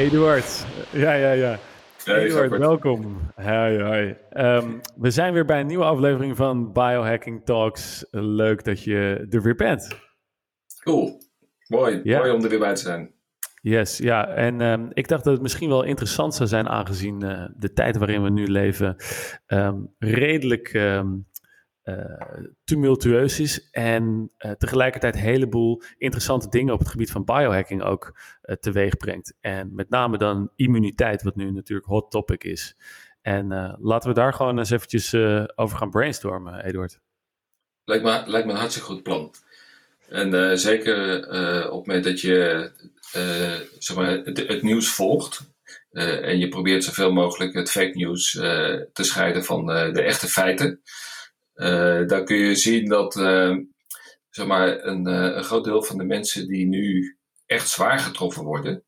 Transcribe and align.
Eduard. 0.00 0.66
Ja, 0.92 1.12
ja, 1.12 1.32
ja. 1.32 1.58
Hey, 2.04 2.24
Eduard, 2.24 2.58
welkom. 2.58 3.20
Hoi, 3.34 3.82
hoi. 3.82 4.16
Ehm, 4.30 4.78
we 4.96 5.10
zijn 5.10 5.32
weer 5.32 5.44
bij 5.44 5.60
een 5.60 5.66
nieuwe 5.66 5.84
aflevering 5.84 6.36
van 6.36 6.72
Biohacking 6.72 7.44
Talks. 7.44 8.06
Leuk 8.10 8.64
dat 8.64 8.82
je 8.82 9.26
er 9.30 9.42
weer 9.42 9.54
bent. 9.54 9.88
Cool. 10.82 11.22
Mooi. 11.66 12.00
Ja. 12.04 12.18
Mooi 12.18 12.30
om 12.30 12.42
er 12.42 12.48
weer 12.48 12.58
bij 12.58 12.74
te 12.74 12.80
zijn. 12.80 13.10
Yes, 13.62 13.98
ja. 13.98 14.28
En 14.28 14.60
ehm, 14.60 14.86
ik 14.92 15.08
dacht 15.08 15.24
dat 15.24 15.32
het 15.32 15.42
misschien 15.42 15.68
wel 15.68 15.82
interessant 15.82 16.34
zou 16.34 16.48
zijn, 16.48 16.68
aangezien 16.68 17.22
eh, 17.22 17.44
de 17.56 17.72
tijd 17.72 17.96
waarin 17.96 18.22
we 18.22 18.30
nu 18.30 18.46
leven 18.46 18.96
ehm, 19.46 19.76
redelijk 19.98 20.74
tumultueus 22.64 23.40
is. 23.40 23.70
En 23.70 24.32
eh, 24.36 24.50
tegelijkertijd 24.50 25.14
een 25.14 25.20
heleboel 25.20 25.82
interessante 25.98 26.48
dingen 26.48 26.72
op 26.74 26.78
het 26.78 26.88
gebied 26.88 27.10
van 27.10 27.24
biohacking 27.24 27.82
ook 27.82 28.18
eh, 28.42 28.56
teweeg 28.56 28.96
brengt. 28.96 29.34
En 29.40 29.74
met 29.74 29.88
name 29.90 30.18
dan 30.18 30.50
immuniteit, 30.56 31.22
wat 31.22 31.36
nu 31.36 31.50
natuurlijk 31.52 31.88
hot 31.88 32.10
topic 32.10 32.44
is. 32.44 32.76
En 33.22 33.52
eh, 33.52 33.74
laten 33.78 34.08
we 34.08 34.14
daar 34.14 34.34
gewoon 34.34 34.58
eens 34.58 34.70
eventjes 34.70 35.12
eh, 35.12 35.44
over 35.54 35.78
gaan 35.78 35.90
brainstormen, 35.90 36.64
Eduard. 36.64 37.00
Lijkt 37.84 38.04
me, 38.04 38.22
lijkt 38.26 38.46
me 38.46 38.52
een 38.52 38.58
hartstikke 38.58 38.88
goed 38.88 39.02
plan. 39.02 39.34
En 40.08 40.34
eh, 40.50 40.56
zeker 40.56 41.24
eh, 41.28 41.72
op 41.72 41.78
het 41.78 41.86
moment 41.86 42.04
dat 42.04 42.20
je 42.20 42.70
eh, 43.12 43.54
zeg 43.78 43.96
maar, 43.96 44.10
het, 44.10 44.46
het 44.48 44.62
nieuws 44.62 44.88
volgt. 44.88 45.40
eh, 45.90 46.28
en 46.28 46.38
je 46.38 46.48
probeert 46.48 46.84
zoveel 46.84 47.12
mogelijk 47.12 47.54
het 47.54 47.70
fake 47.70 47.98
eh, 47.98 48.80
te 48.92 49.04
scheiden 49.04 49.44
van 49.44 49.70
eh, 49.70 49.92
de 49.92 50.02
echte 50.02 50.26
feiten. 50.26 50.82
Eh, 51.60 52.06
dan 52.06 52.24
kun 52.24 52.36
je 52.36 52.54
zien 52.54 52.88
dat 52.88 53.16
eh, 53.16 53.56
zeg 54.30 54.46
maar, 54.46 54.84
een, 54.84 55.06
eh, 55.06 55.36
een 55.36 55.44
groot 55.44 55.64
deel 55.64 55.82
van 55.82 55.98
de 55.98 56.04
mensen 56.04 56.48
die 56.48 56.66
nu 56.66 57.16
echt 57.46 57.68
zwaar 57.68 57.98
getroffen 57.98 58.44
worden. 58.44 58.84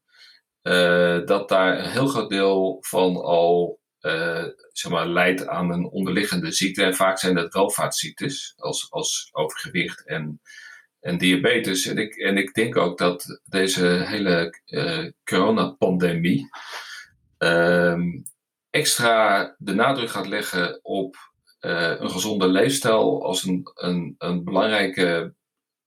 dat 1.27 1.49
daar 1.49 1.79
een 1.79 1.91
heel 1.91 2.07
groot 2.07 2.31
deel 2.31 2.79
van 2.81 3.17
al 3.17 3.81
eh, 4.03 4.45
zeg 4.73 4.93
maar, 4.93 5.07
leidt 5.07 5.47
aan 5.47 5.73
een 5.73 5.85
onderliggende 5.85 6.53
ziekte. 6.53 6.83
En 6.83 6.95
vaak 6.95 7.19
zijn 7.19 7.35
dat 7.35 7.53
welvaartsziektes, 7.53 8.55
als, 8.57 8.91
als 8.91 9.29
overgewicht 9.33 10.07
en, 10.07 10.41
en 11.01 11.19
diabetes. 11.19 11.87
En 11.87 11.99
ik, 11.99 12.17
en 12.17 12.37
ik 12.37 12.55
denk 12.55 12.77
ook 12.77 12.99
dat 12.99 13.41
deze 13.45 13.87
hele 13.87 14.61
eh, 14.65 15.07
coronapandemie 15.25 16.49
ehm, 17.39 18.03
extra 18.71 19.55
de 19.59 19.75
nadruk 19.75 20.11
gaat 20.11 20.29
leggen 20.29 20.85
op 20.85 21.32
een 21.63 22.11
gezonde 22.11 22.49
leefstijl 22.49 23.25
als 23.25 23.45
een, 23.45 23.71
een, 23.75 24.15
een 24.19 24.45
belangrijke 24.45 25.35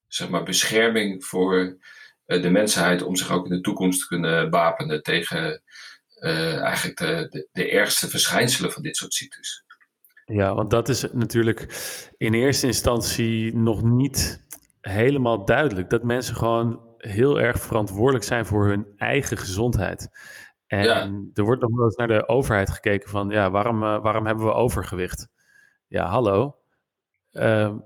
zeg 0.08 0.30
maar, 0.30 0.44
bescherming 0.44 1.26
voor 1.26 1.78
eh, 2.26 2.42
de 2.42 2.50
mensheid 2.50 3.02
om 3.02 3.16
zich 3.16 3.32
ook 3.32 3.46
in 3.46 3.56
de 3.56 3.62
toekomst 3.62 4.00
te 4.00 4.08
kunnen 4.08 4.50
wapenen 4.50 5.04
tegen 5.04 5.62
eh, 6.16 6.62
eigenlijk 6.62 6.98
de, 6.98 7.28
de, 7.30 7.48
de 7.52 7.70
ergste 7.70 8.10
verschijnselen 8.10 8.72
van 8.72 8.82
dit 8.82 8.96
soort 8.96 9.14
ziektes. 9.14 9.64
Ja, 10.26 10.56
want 10.56 10.70
dat 10.70 10.90
is 10.90 11.06
natuurlijk 11.12 11.68
in 12.18 12.34
eerste 12.34 12.68
instantie 12.68 13.56
nog 13.56 13.84
niet 13.84 14.44
helemaal 14.82 15.46
duidelijk. 15.46 15.90
Dat 15.90 16.04
mensen 16.04 16.36
gewoon 16.36 16.96
heel 16.98 17.40
erg 17.40 17.60
verantwoordelijk 17.60 18.24
zijn 18.24 18.46
voor 18.46 18.68
hun 18.68 18.86
eigen 18.98 19.38
gezondheid. 19.38 20.10
En 20.68 20.84
Ja. 20.84 21.12
er 21.34 21.44
wordt 21.44 21.62
nog 21.62 21.76
wel 21.76 21.86
eens 21.86 21.96
naar 21.96 22.08
de 22.08 22.28
overheid 22.28 22.70
gekeken 22.70 23.10
van, 23.10 23.30
ja, 23.30 23.52
waarom, 23.52 23.84
eh, 23.84 24.02
waarom 24.02 24.26
hebben 24.26 24.46
we 24.46 24.54
overgewicht? 24.54 25.28
Ja, 25.88 26.06
hallo. 26.06 26.56
Ehm, 27.32 27.78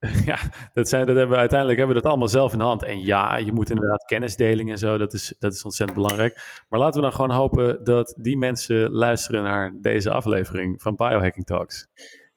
ja, 0.24 0.38
dat 0.72 0.88
zijn, 0.88 1.06
dat 1.06 1.16
hebben 1.16 1.34
we, 1.34 1.40
uiteindelijk 1.40 1.78
hebben 1.78 1.96
we 1.96 2.02
dat 2.02 2.10
allemaal 2.10 2.28
zelf 2.28 2.52
in 2.52 2.58
de 2.58 2.64
hand. 2.64 2.82
En 2.82 3.04
ja, 3.04 3.36
je 3.36 3.52
moet 3.52 3.70
inderdaad 3.70 4.04
kennisdeling 4.04 4.70
en 4.70 4.78
zo, 4.78 4.98
dat 4.98 5.12
is, 5.12 5.34
dat 5.38 5.52
is 5.52 5.64
ontzettend 5.64 5.98
belangrijk. 5.98 6.64
Maar 6.68 6.80
laten 6.80 6.96
we 7.00 7.06
dan 7.06 7.16
gewoon 7.16 7.30
hopen 7.30 7.84
dat 7.84 8.14
die 8.18 8.36
mensen 8.36 8.90
luisteren 8.90 9.42
naar 9.42 9.72
deze 9.80 10.10
aflevering 10.10 10.82
van 10.82 10.96
Biohacking 10.96 11.46
Talks. 11.46 11.88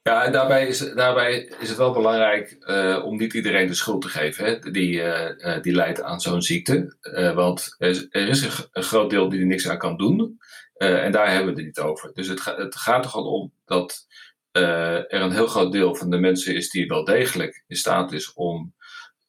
Ja, 0.04 0.24
en 0.24 0.32
daarbij 0.32 0.68
is, 0.68 0.94
daarbij 0.94 1.54
is 1.60 1.70
het 1.70 1.78
wel 1.78 1.94
belangrijk 1.94 2.52
eh, 2.52 3.02
om 3.06 3.18
niet 3.18 3.34
iedereen 3.34 3.68
de 3.68 3.74
schuld 3.74 4.02
te 4.02 4.08
geven 4.08 4.46
hè, 4.46 4.60
die, 4.60 5.02
eh, 5.02 5.56
eh, 5.56 5.62
die 5.62 5.74
lijdt 5.74 6.02
aan 6.02 6.20
zo'n 6.20 6.42
ziekte. 6.42 6.98
Want 7.36 7.76
er 7.78 7.90
is, 7.90 8.08
er 8.10 8.28
is 8.28 8.42
een, 8.72 8.84
groot 8.84 9.10
deel 9.10 9.30
die 9.30 9.40
er 9.40 9.46
niks 9.46 9.70
aan 9.70 9.78
kan 9.78 9.98
doen. 9.98 10.40
En 10.74 11.12
daar 11.12 11.28
hebben 11.28 11.54
we 11.54 11.62
het 11.62 11.66
niet 11.66 11.80
over. 11.80 12.14
Dus 12.14 12.28
het, 12.28 12.46
het 12.46 12.76
gaat 12.76 13.04
er 13.04 13.12
gewoon 13.12 13.28
om 13.28 13.54
dat 13.66 14.08
er 14.52 15.22
een 15.22 15.32
heel 15.32 15.48
groot 15.48 15.72
deel 15.72 15.96
van 15.96 16.10
de 16.10 16.18
mensen 16.18 16.56
is 16.56 16.70
die 16.70 16.88
wel 16.88 17.06
degelijk 17.06 17.64
in 17.68 17.76
staat 17.76 18.12
is 18.12 18.34
om 18.34 18.74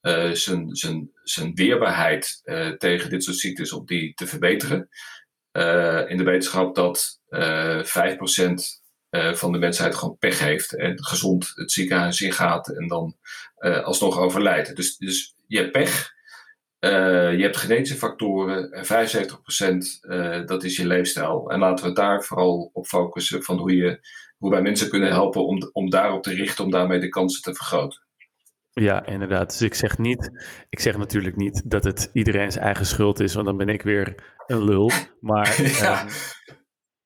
eh, 0.03 0.31
zijn, 0.31 0.77
zijn, 0.77 1.11
zijn 1.23 1.55
weerbaarheid 1.55 2.41
eh, 2.45 2.69
tegen 2.69 3.11
dit 3.11 3.25
soort 3.25 3.37
ziektes 3.37 3.73
om 3.73 3.87
die 3.87 4.15
te 4.15 4.27
verbeteren. 4.27 4.89
Eh, 5.51 6.11
in 6.11 6.17
de 6.17 6.25
wetenschap 6.25 6.75
dat 6.75 7.21
eh 7.29 7.83
5% 7.83 8.81
eh, 9.11 9.33
van 9.33 9.53
de 9.53 9.59
mensheid 9.59 9.95
gewoon 9.95 10.19
pech 10.19 10.39
heeft 10.39 10.77
en 10.77 11.05
gezond 11.05 11.53
het 11.55 11.73
ziekenhuis 11.73 12.21
ingaat 12.21 12.69
en 12.69 12.89
dan 12.89 13.17
eh, 13.57 13.85
alsnog 13.85 14.19
overlijdt. 14.19 14.77
Dus, 14.77 14.97
dus 14.97 15.35
je 15.47 15.59
hebt 15.59 15.73
pech, 15.73 16.13
eh, 16.79 17.37
je 17.37 17.43
hebt 17.43 17.57
genetische 17.57 17.97
factoren 17.97 18.73
en 18.73 18.85
75% 18.85 20.01
eh, 20.01 20.47
dat 20.47 20.65
is 20.65 20.77
je 20.77 20.87
leefstijl. 20.87 21.51
En 21.51 21.59
laten 21.59 21.85
we 21.85 21.93
daar 21.93 22.25
vooral 22.25 22.71
op 22.73 22.87
focussen 22.87 23.43
van 23.43 23.59
hoe, 23.59 23.77
je, 23.77 24.01
hoe 24.43 24.51
wij 24.51 24.63
mensen 24.63 24.89
kunnen 24.89 25.11
helpen 25.11 25.47
om, 25.47 25.71
om 25.73 25.91
daarop 25.91 26.23
te 26.23 26.35
richten, 26.35 26.65
om 26.65 26.71
daarmee 26.71 27.01
de 27.01 27.09
kansen 27.09 27.43
te 27.43 27.55
vergroten. 27.55 28.01
Ja, 28.73 29.07
inderdaad. 29.07 29.51
Dus 29.51 29.63
ik 29.63 29.75
zeg 29.75 29.99
niet, 29.99 30.31
ik 30.69 30.81
zeg 30.81 30.97
natuurlijk 30.97 31.37
niet 31.37 31.71
dat 31.71 31.85
het 31.85 32.11
iedereen 32.13 32.53
zijn 32.53 32.65
eigen 32.65 32.87
schuld 32.87 33.21
is, 33.21 33.35
want 33.35 33.47
dan 33.47 33.57
ben 33.57 33.69
ik 33.69 33.83
weer 33.83 34.15
een 34.47 34.65
lul. 34.65 34.91
Maar 35.21 35.63
Ja. 35.81 36.01
ehm, 36.01 36.09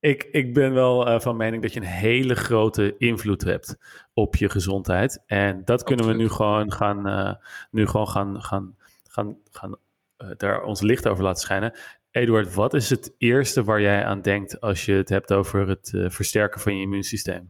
ik, 0.00 0.22
ik 0.22 0.54
ben 0.54 0.72
wel 0.72 1.06
eh, 1.06 1.20
van 1.20 1.36
mening 1.36 1.62
dat 1.62 1.72
je 1.72 1.80
een 1.80 1.86
hele 1.86 2.34
grote 2.34 2.94
invloed 2.98 3.44
hebt 3.44 3.76
op 4.14 4.36
je 4.36 4.48
gezondheid. 4.48 5.22
En 5.26 5.64
dat 5.64 5.82
kunnen 5.82 6.06
we 6.06 6.14
nu 6.14 6.28
gewoon 6.28 6.72
gaan, 6.72 7.06
eh, 7.06 7.34
nu 7.70 7.86
gewoon 7.86 8.08
gaan, 8.08 8.42
gaan, 8.42 8.76
gaan, 9.10 9.36
gaan 9.50 9.76
eh, 10.16 10.28
daar 10.36 10.62
ons 10.62 10.80
licht 10.80 11.08
over 11.08 11.24
laten 11.24 11.42
schijnen. 11.42 11.78
Eduard, 12.16 12.54
wat 12.54 12.75
is 12.75 12.91
het 12.91 13.15
eerste 13.19 13.65
waar 13.65 13.81
jij 13.81 14.04
aan 14.04 14.22
denkt 14.22 14.60
als 14.60 14.84
je 14.84 14.93
het 14.93 15.09
hebt 15.09 15.32
over 15.32 15.69
het 15.69 15.93
eh, 15.94 16.10
versterken 16.10 16.60
van 16.60 16.77
je 16.77 16.82
immuunsysteem? 16.82 17.49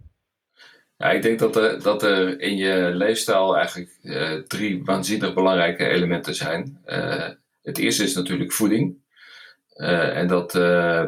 Ja, 0.96 1.10
ik 1.10 1.22
denk 1.22 1.38
dat 1.38 1.56
er, 1.56 1.82
dat 1.82 2.02
er 2.02 2.40
in 2.40 2.56
je 2.56 2.90
leefstijl 2.94 3.56
eigenlijk 3.56 3.98
eh, 4.02 4.32
drie 4.32 4.84
waanzinnig 4.84 5.34
belangrijke 5.34 5.86
elementen 5.86 6.34
zijn. 6.34 6.80
Eh, 6.84 7.28
het 7.62 7.78
eerste 7.78 8.02
is 8.02 8.14
natuurlijk 8.14 8.52
voeding. 8.52 9.04
En 9.76 10.26
dat 10.26 10.52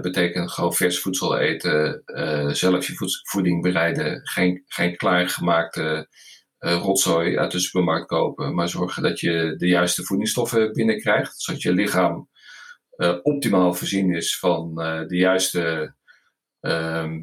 betekent 0.03 0.51
gewoon 0.51 0.75
vers 0.75 1.01
voedsel 1.01 1.39
eten, 1.39 2.03
zelf 2.55 2.87
je 2.87 3.21
voeding 3.23 3.63
bereiden, 3.63 4.21
geen, 4.25 4.65
geen 4.67 4.97
klaargemaakte 4.97 6.09
rotzooi 6.59 7.39
uit 7.39 7.51
de 7.51 7.59
supermarkt 7.59 8.07
kopen, 8.07 8.55
maar 8.55 8.69
zorgen 8.69 9.03
dat 9.03 9.21
je 9.21 9.55
de 9.57 9.67
juiste 9.67 10.05
voedingsstoffen 10.05 10.73
binnenkrijgt, 10.73 11.41
zodat 11.41 11.63
je 11.63 11.73
lichaam 11.73 12.29
optimaal 13.23 13.75
voorzien 13.75 14.15
is 14.15 14.39
van 14.39 14.81
eh, 14.81 15.07
de 15.07 15.17
juiste 15.17 15.95
ehm, 16.61 17.19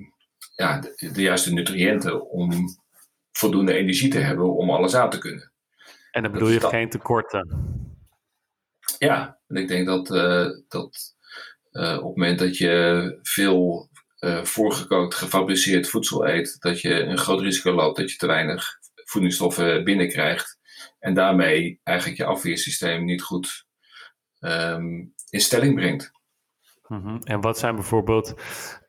ja, 0.55 0.79
de, 0.79 1.11
de 1.13 1.21
juiste 1.21 1.53
nutriënten 1.53 2.29
om 2.29 2.51
voldoende 3.31 3.73
energie 3.73 4.09
te 4.09 4.19
hebben 4.19 4.55
om 4.55 4.69
alles 4.69 4.95
aan 4.95 5.09
te 5.09 5.17
kunnen. 5.17 5.51
En 6.11 6.23
dan 6.23 6.31
bedoel 6.31 6.49
je 6.49 6.59
dat. 6.59 6.69
geen 6.69 6.89
tekorten. 6.89 7.73
Ja, 8.97 9.39
en 9.47 9.55
ik 9.55 9.67
denk 9.67 9.85
dat, 9.85 10.11
eh, 10.11 10.47
dat 10.67 11.15
eh, 11.71 11.93
op 11.93 12.07
het 12.07 12.15
moment 12.15 12.39
dat 12.39 12.57
je 12.57 13.19
veel 13.21 13.89
eh, 14.19 14.43
voorgekookt, 14.43 15.15
gefabriceerd 15.15 15.89
voedsel 15.89 16.27
eet, 16.27 16.55
dat 16.59 16.81
je 16.81 16.93
een 16.93 17.17
groot 17.17 17.41
risico 17.41 17.71
loopt 17.71 17.97
dat 17.97 18.11
je 18.11 18.17
te 18.17 18.27
weinig 18.27 18.79
voedingsstoffen 19.05 19.83
binnenkrijgt. 19.83 20.59
En 20.99 21.13
daarmee 21.13 21.79
eigenlijk 21.83 22.17
je 22.17 22.25
afweersysteem 22.25 23.05
niet 23.05 23.21
goed 23.21 23.65
ehm, 24.39 25.05
in 25.29 25.39
stelling 25.39 25.75
brengt. 25.75 26.13
Mhm. 26.87 27.17
En 27.23 27.41
wat 27.41 27.57
zijn 27.57 27.75
bijvoorbeeld, 27.75 28.33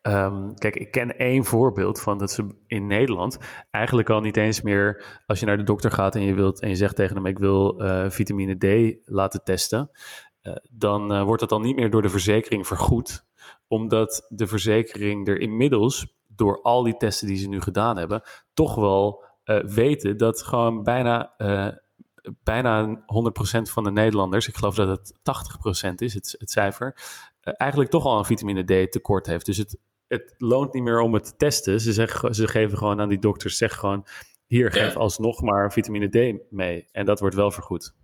ehm, 0.02 0.54
kijk, 0.54 0.76
ik 0.76 0.90
ken 0.90 1.18
één 1.18 1.44
voorbeeld 1.44 2.00
van 2.00 2.18
dat 2.18 2.30
ze 2.30 2.46
in 2.66 2.86
Nederland 2.86 3.38
eigenlijk 3.70 4.10
al 4.10 4.20
niet 4.20 4.36
eens 4.36 4.62
meer, 4.62 5.04
als 5.26 5.40
je 5.40 5.46
naar 5.46 5.56
de 5.56 5.62
dokter 5.62 5.90
gaat 5.90 6.14
en 6.14 6.22
je 6.22 6.34
wilt 6.34 6.60
en 6.60 6.68
je 6.68 6.74
zegt 6.74 6.96
tegen 6.96 7.16
hem, 7.16 7.26
ik 7.26 7.38
wil 7.38 7.80
eh, 7.80 8.10
vitamine 8.10 8.56
D 8.56 8.96
laten 9.04 9.44
testen, 9.44 9.90
eh, 10.42 10.56
dan 10.70 11.12
eh, 11.12 11.22
wordt 11.22 11.40
dat 11.40 11.48
dan 11.50 11.62
niet 11.62 11.76
meer 11.76 11.90
door 11.90 12.02
de 12.02 12.08
verzekering 12.08 12.66
vergoed, 12.66 13.24
omdat 13.68 14.26
de 14.28 14.46
verzekering 14.46 15.28
er 15.28 15.40
inmiddels, 15.40 16.14
door 16.28 16.62
al 16.62 16.82
die 16.82 16.96
testen 16.96 17.26
die 17.26 17.36
ze 17.36 17.48
nu 17.48 17.60
gedaan 17.60 17.96
hebben, 17.96 18.22
toch 18.54 18.74
wel 18.74 19.24
weten 19.66 20.16
dat 20.16 20.42
gewoon 20.42 20.82
bijna 20.82 21.34
bijna 22.42 23.04
100% 23.06 23.62
van 23.62 23.84
de 23.84 23.90
Nederlanders, 23.90 24.48
ik 24.48 24.56
geloof 24.56 24.74
dat 24.74 24.88
het 24.88 25.12
80% 25.90 25.94
is, 25.94 26.14
het, 26.14 26.34
het 26.38 26.50
cijfer, 26.50 26.96
eh, 27.40 27.52
eigenlijk 27.56 27.90
toch 27.90 28.04
al 28.04 28.18
een 28.18 28.24
vitamine 28.24 28.86
D 28.86 28.92
tekort 28.92 29.26
heeft. 29.26 29.46
Dus 29.46 29.56
het, 29.56 29.78
het 30.08 30.34
loont 30.38 30.72
niet 30.72 30.82
meer 30.82 31.00
om 31.00 31.14
het 31.14 31.24
te 31.24 31.36
testen. 31.36 31.80
Ze, 31.80 31.92
zeggen, 31.92 32.34
ze 32.34 32.48
geven 32.48 32.78
gewoon 32.78 33.00
aan 33.00 33.08
die 33.08 33.18
dokters, 33.18 33.56
zeg 33.56 33.74
gewoon, 33.74 34.06
hier, 34.46 34.72
geef 34.72 34.92
Ja. 34.92 34.98
alsnog 34.98 35.42
maar 35.42 35.72
vitamine 35.72 36.08
D 36.08 36.50
mee. 36.50 36.88
En 36.92 37.04
dat 37.04 37.20
wordt 37.20 37.34
wel 37.34 37.50
vergoed. 37.50 37.94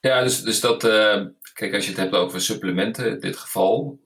Ja, 0.00 0.22
dus, 0.22 0.42
dus 0.42 0.60
dat, 0.60 0.82
kijk, 1.52 1.74
als 1.74 1.84
je 1.84 1.90
het 1.90 2.00
hebt 2.00 2.14
over 2.14 2.40
supplementen 2.40 3.10
in 3.10 3.20
dit 3.20 3.36
geval, 3.36 4.00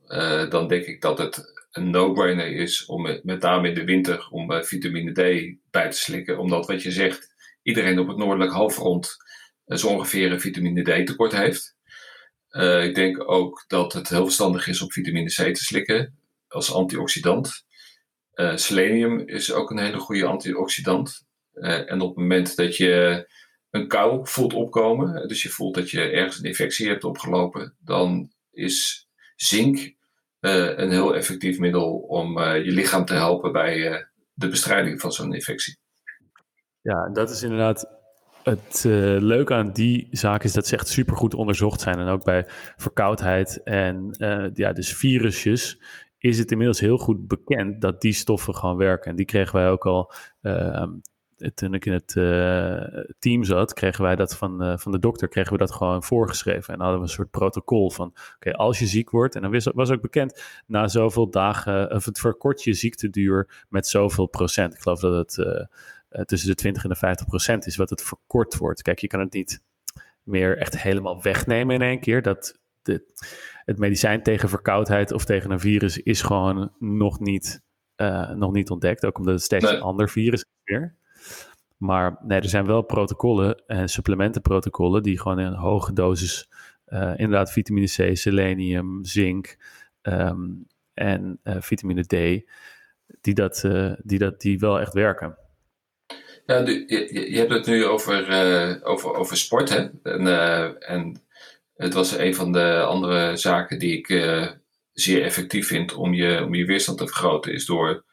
dan 0.49 0.69
denk 0.69 0.85
ik 0.85 1.01
dat 1.01 1.19
het 1.19 1.53
een 1.71 1.91
no-brainer 1.91 2.57
is 2.57 2.87
om 2.87 3.03
met 3.23 3.41
name 3.41 3.69
in 3.69 3.75
de 3.75 3.85
winter 3.85 4.29
om 4.31 4.65
vitamine 4.65 5.13
D 5.13 5.57
bij 5.71 5.91
te 5.91 5.97
slikken. 5.97 6.39
Omdat 6.39 6.67
wat 6.67 6.83
je 6.83 6.91
zegt, 6.91 7.34
iedereen 7.65 7.99
op 7.99 8.09
het 8.09 8.17
noordelijk 8.17 8.53
halfrond 8.53 9.17
zo 9.67 9.89
ongeveer 9.89 10.33
een 10.33 10.41
vitamine 10.41 11.03
D 11.03 11.07
tekort 11.07 11.33
heeft. 11.33 11.75
Uh, 12.51 12.85
ik 12.85 12.95
denk 12.95 13.31
ook 13.31 13.65
dat 13.67 13.93
het 13.93 14.09
heel 14.09 14.25
verstandig 14.25 14.67
is 14.67 14.83
om 14.83 14.91
vitamine 14.91 15.29
C 15.29 15.55
te 15.55 15.65
slikken 15.65 16.19
als 16.49 16.73
antioxidant. 16.73 17.65
Uh, 18.35 18.57
selenium 18.57 19.19
is 19.29 19.53
ook 19.53 19.71
een 19.71 19.79
hele 19.79 19.99
goede 19.99 20.27
antioxidant. 20.27 21.27
En 21.53 22.01
op 22.01 22.09
het 22.09 22.19
moment 22.19 22.57
dat 22.57 22.77
je 22.77 23.27
een 23.71 23.89
kou 23.89 24.29
voelt 24.29 24.53
opkomen, 24.53 25.29
dus 25.29 25.43
je 25.43 25.49
voelt 25.49 25.75
dat 25.75 25.91
je 25.91 26.01
ergens 26.01 26.39
een 26.39 26.45
infectie 26.45 26.89
hebt 26.89 27.05
opgelopen, 27.05 27.77
dan 27.81 28.33
is 28.51 29.09
zink 29.37 29.95
een 30.41 30.91
heel 30.91 31.15
effectief 31.15 31.59
middel 31.59 31.97
om 31.97 32.41
je 32.41 32.71
lichaam 32.71 33.05
te 33.05 33.15
helpen 33.15 33.53
bij 33.53 34.07
de 34.33 34.49
bestrijding 34.49 35.01
van 35.01 35.13
zo'n 35.13 35.35
infectie. 35.35 35.79
Ja, 36.85 37.09
dat 37.09 37.31
is 37.31 37.43
inderdaad 37.43 37.91
het 38.43 38.85
uh, 38.87 39.21
leuke 39.21 39.55
aan 39.55 39.73
die 39.73 40.09
zaak 40.11 40.45
is 40.45 40.53
dat 40.53 40.67
ze 40.67 40.75
echt 40.75 40.89
supergoed 40.89 41.35
onderzocht 41.35 41.81
zijn. 41.81 41.99
En 41.99 42.09
ook 42.09 42.25
bij 42.25 42.45
verkoudheid 42.77 43.63
en 43.63 44.17
uh, 44.19 44.47
ja, 44.55 44.73
dus 44.73 44.95
virusjes 44.95 45.83
is 46.19 46.39
het 46.39 46.51
inmiddels 46.51 46.81
heel 46.81 46.99
goed 46.99 47.29
bekend 47.29 47.81
dat 47.81 48.01
die 48.01 48.13
stoffen 48.13 48.55
gewoon 48.55 48.77
werken. 48.77 49.11
En 49.11 49.17
die 49.17 49.27
kregen 49.27 49.55
wij 49.55 49.71
ook 49.71 49.87
al, 49.87 50.13
uh, 50.43 50.87
toen 51.55 51.75
ik 51.75 51.87
in 51.87 51.93
het 51.93 52.13
team 53.19 53.45
zat, 53.45 53.73
kregen 53.73 54.03
wij 54.03 54.17
dat 54.17 54.37
van, 54.37 54.79
van 54.79 54.93
de 54.93 54.99
dokter, 54.99 55.29
kregen 55.29 55.53
we 55.53 55.59
dat 55.59 55.73
gewoon 55.73 56.03
voorgeschreven. 56.03 56.75
En 56.75 56.81
hadden 56.81 56.99
we 56.99 57.05
een 57.05 57.13
soort 57.13 57.31
protocol 57.31 57.91
van, 57.91 58.15
oké, 58.35 58.53
als 58.53 58.79
je 58.79 58.87
ziek 58.87 59.11
wordt, 59.11 59.35
en 59.35 59.43
dan 59.43 59.61
was, 59.75 59.91
ook 59.91 60.01
bekend, 60.01 60.43
na 60.67 60.89
zoveel 60.89 61.31
dagen, 61.31 61.93
of 61.93 62.05
het 62.05 62.19
verkort 62.19 62.63
je 62.63 62.73
ziekteduur 62.73 63.65
met 63.69 63.87
zoveel 63.87 64.27
procent. 64.27 64.75
Ik 64.75 64.81
geloof 64.81 65.01
dat 65.01 65.15
het 65.15 65.67
tussen 66.25 66.49
de 66.49 66.55
20 66.55 66.83
en 66.83 66.89
de 66.89 66.97
50 66.97 67.27
procent 67.27 67.67
is 67.67 67.77
wat 67.77 67.91
het 67.91 68.03
verkort 68.03 68.57
wordt. 68.57 68.83
Kijk, 68.83 68.99
je 68.99 69.07
kan 69.07 69.21
het 69.21 69.33
niet 69.33 69.63
meer 70.23 70.59
echt 70.59 70.79
helemaal 70.79 71.23
wegnemen 71.23 71.75
in 71.75 71.83
één 71.83 72.01
keer. 72.01 72.23
Dat 72.23 72.59
de, 72.83 73.13
het 73.65 73.79
medicijn 73.79 74.23
tegen 74.23 74.49
verkoudheid 74.49 75.13
of 75.13 75.25
tegen 75.25 75.51
een 75.51 75.61
virus 75.61 75.99
is 75.99 76.23
gewoon 76.23 76.73
nog 76.79 77.21
niet, 77.21 77.63
uh, 77.97 78.31
nog 78.31 78.53
niet 78.53 78.71
ontdekt. 78.71 79.07
Ook 79.07 79.19
omdat 79.19 79.35
het 79.35 79.43
steeds 79.43 79.71
een 79.71 79.81
ander 79.81 80.09
virus 80.09 80.41
is 80.41 80.61
weer. 80.65 80.95
Maar 81.77 82.19
nee, 82.23 82.41
er 82.41 82.49
zijn 82.49 82.67
wel 82.67 82.83
protocollen 82.83 83.63
en 83.67 83.89
supplementenprotocollen 83.89 85.03
die 85.03 85.21
gewoon 85.21 85.41
in 85.41 85.53
hoge 85.53 85.93
dosis 85.93 86.49
uh, 86.87 87.13
inderdaad 87.17 87.53
vitamine 87.53 87.87
C, 87.87 88.17
selenium, 88.17 89.05
zink 89.05 89.57
um, 90.03 90.67
en 90.95 91.41
uh, 91.45 91.57
vitamine 91.61 92.03
D, 92.03 92.45
die, 93.21 93.35
dat, 93.35 93.65
die, 94.03 94.19
dat, 94.19 94.41
die 94.41 94.59
wel 94.59 94.81
echt 94.81 94.93
werken. 94.93 95.39
Ja, 96.47 96.59
je, 96.59 97.27
je 97.31 97.39
hebt 97.39 97.53
het 97.53 97.67
nu 97.67 97.85
over, 97.85 98.29
uh, 98.29 98.77
over, 98.83 99.15
over 99.15 99.37
sport, 99.37 99.69
hè? 99.69 99.89
En, 100.03 100.27
uh, 100.27 100.91
en 100.91 101.23
het 101.77 101.93
was 101.93 102.19
een 102.19 102.35
van 102.35 102.53
de 102.53 102.81
andere 102.81 103.37
zaken 103.37 103.79
die 103.79 103.99
ik 103.99 104.09
uh, 104.09 104.51
zeer 104.93 105.23
effectief 105.23 105.67
vind 105.67 105.95
om 105.95 106.15
je, 106.15 106.45
om 106.45 106.55
je 106.55 106.65
weerstand 106.65 106.99
te 106.99 107.07
vergroten, 107.07 107.53
is 107.53 107.67
door 107.67 108.05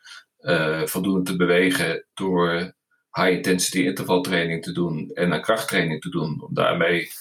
voldoende 0.86 1.32
te 1.32 1.36
bewegen, 1.36 2.06
door 2.14 2.74
high-intensity 3.12 3.80
intervaltraining 3.80 4.64
te 4.64 4.72
doen 4.72 5.12
en 5.14 5.42
krachttraining 5.42 6.02
te 6.02 6.10
doen, 6.10 6.42
om 6.42 6.54
daarmee 6.54 7.12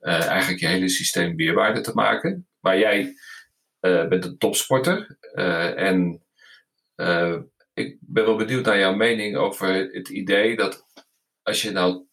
eigenlijk 0.00 0.60
je 0.60 0.66
hele 0.66 0.88
systeem 0.88 1.36
weerbaarder 1.36 1.82
te 1.82 1.94
maken. 1.94 2.46
Maar 2.60 2.78
jij 2.78 3.14
bent 3.80 4.24
een 4.24 4.38
topsporter 4.38 5.18
en 5.76 6.22
ik 7.76 7.96
ben 8.00 8.24
wel 8.24 8.36
benieuwd 8.36 8.64
naar 8.64 8.78
jouw 8.78 8.94
mening 8.94 9.36
over 9.36 9.90
het 9.92 10.08
idee 10.08 10.56
dat 10.56 10.86
als 11.42 11.62
je 11.62 11.70
nou 11.70 12.04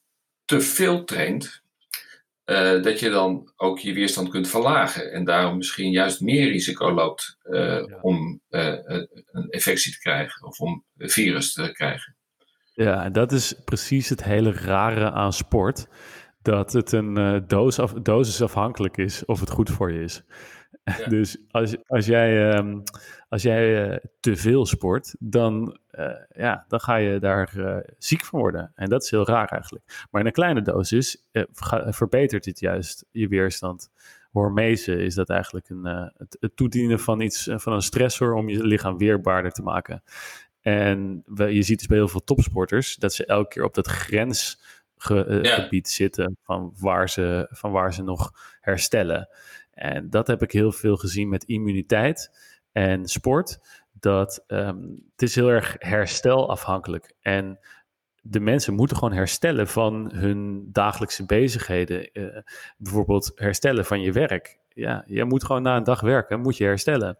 te 0.46 0.62
veel 0.62 1.04
traint, 1.04 1.62
uh, 2.46 2.82
dat 2.84 3.00
je 3.00 3.10
dan 3.10 3.52
ook 3.56 3.80
je 3.80 3.94
weerstand 3.94 4.30
kunt 4.30 4.48
verlagen 4.48 5.12
en 5.12 5.24
daarom 5.26 5.58
misschien 5.58 5.92
juist 5.92 6.22
meer 6.22 6.48
risico 6.52 6.92
loopt 6.92 7.38
uh, 7.44 7.60
ja. 7.60 8.00
om 8.02 8.42
uh, 8.50 8.76
een 9.32 9.50
infectie 9.50 9.92
te 9.92 10.00
krijgen 10.00 10.48
of 10.48 10.60
om 10.60 10.84
een 10.98 11.10
virus 11.10 11.54
te 11.54 11.72
krijgen. 11.72 12.16
Ja, 12.74 13.04
en 13.04 13.14
dat 13.14 13.32
is 13.32 13.56
precies 13.66 14.10
het 14.10 14.24
hele 14.24 14.52
rare 14.52 15.12
aan 15.12 15.34
sport. 15.34 15.88
Dat 16.42 16.74
het 16.74 16.92
een 16.92 17.44
doos 17.48 17.80
dosisafhankelijk 18.02 18.98
is 18.98 19.26
of 19.26 19.40
het 19.40 19.50
goed 19.50 19.70
voor 19.70 19.92
je 19.92 20.04
is. 20.04 20.24
dus 21.08 21.38
als, 21.52 21.76
als 21.88 22.06
jij, 22.06 22.58
um, 22.58 22.84
als 23.30 23.42
jij 23.42 23.92
uh, 23.92 23.98
te 24.20 24.36
veel 24.36 24.66
sport, 24.66 25.16
dan, 25.20 25.78
uh, 25.92 26.12
ja, 26.36 26.66
dan 26.68 26.80
ga 26.80 26.96
je 26.96 27.20
daar 27.20 27.54
uh, 27.58 27.78
ziek 27.98 28.26
van 28.26 28.40
worden. 28.40 28.72
En 28.76 28.90
dat 28.90 29.04
is 29.04 29.12
heel 29.12 29.28
raar 29.28 29.48
eigenlijk. 29.48 30.08
Maar 30.12 30.22
in 30.22 30.28
een 30.28 30.34
kleine 30.34 30.62
dosis 30.62 31.26
verbetert 31.86 32.44
dit 32.44 32.60
juist 32.60 33.06
je 33.12 33.28
weerstand. 33.28 33.92
Hormese 34.32 34.96
is 34.96 35.16
dat 35.16 35.30
eigenlijk 35.30 35.70
een, 35.70 35.86
het, 36.18 36.38
het, 36.40 36.56
toedienen 36.56 37.00
van, 37.00 37.22
iets, 37.22 37.50
van 37.52 37.74
een 37.74 37.82
stressor 37.82 38.34
om 38.34 38.50
je 38.50 38.64
lichaam 38.64 38.98
weerbaarder 38.98 39.52
te 39.52 39.62
maken. 39.62 40.04
En 40.64 41.24
we, 41.26 41.54
je 41.54 41.62
ziet 41.62 41.78
dus 41.78 41.88
bij 41.88 41.98
heel 41.98 42.08
veel 42.08 42.24
topsporters 42.24 42.96
dat 42.96 43.14
ze 43.14 43.26
elke 43.26 43.48
keer 43.48 43.64
op 43.64 43.74
dat 43.74 43.88
grensgebied 43.88 45.88
ja. 45.88 45.94
zitten 45.94 46.38
van 46.42 46.74
waar, 46.80 47.10
ze, 47.10 47.48
van 47.50 47.72
waar 47.72 47.94
ze 47.94 48.04
nog 48.04 48.32
herstellen. 48.62 49.30
En 49.74 50.10
dat 50.10 50.28
heb 50.28 50.42
ik 50.42 50.52
heel 50.52 50.72
veel 50.72 50.96
gezien 50.96 51.30
met 51.30 51.44
immuniteit 51.44 52.32
en 52.72 53.06
sport. 53.06 53.60
Dat 54.00 54.44
um, 54.48 55.04
het 55.12 55.22
is 55.22 55.36
heel 55.36 55.50
erg 55.50 55.76
herstelafhankelijk. 55.80 57.14
En 57.22 57.60
de 58.22 58.40
mensen 58.40 58.74
moeten 58.74 58.98
gewoon 58.98 59.14
herstellen 59.14 59.68
van 59.68 60.12
hun 60.14 60.70
dagelijkse 60.72 61.26
bezigheden. 61.26 62.10
Uh, 62.14 62.38
bijvoorbeeld 62.78 63.32
herstellen 63.36 63.86
van 63.86 64.02
je 64.02 64.12
werk. 64.12 64.60
Ja, 64.70 65.04
je 65.08 65.24
moet 65.24 65.44
gewoon 65.44 65.62
na 65.62 65.78
een 65.78 65.84
dag 65.84 66.02
werken, 66.02 66.40
moet 66.40 66.58
je 66.58 66.64
herstellen. 66.64 67.18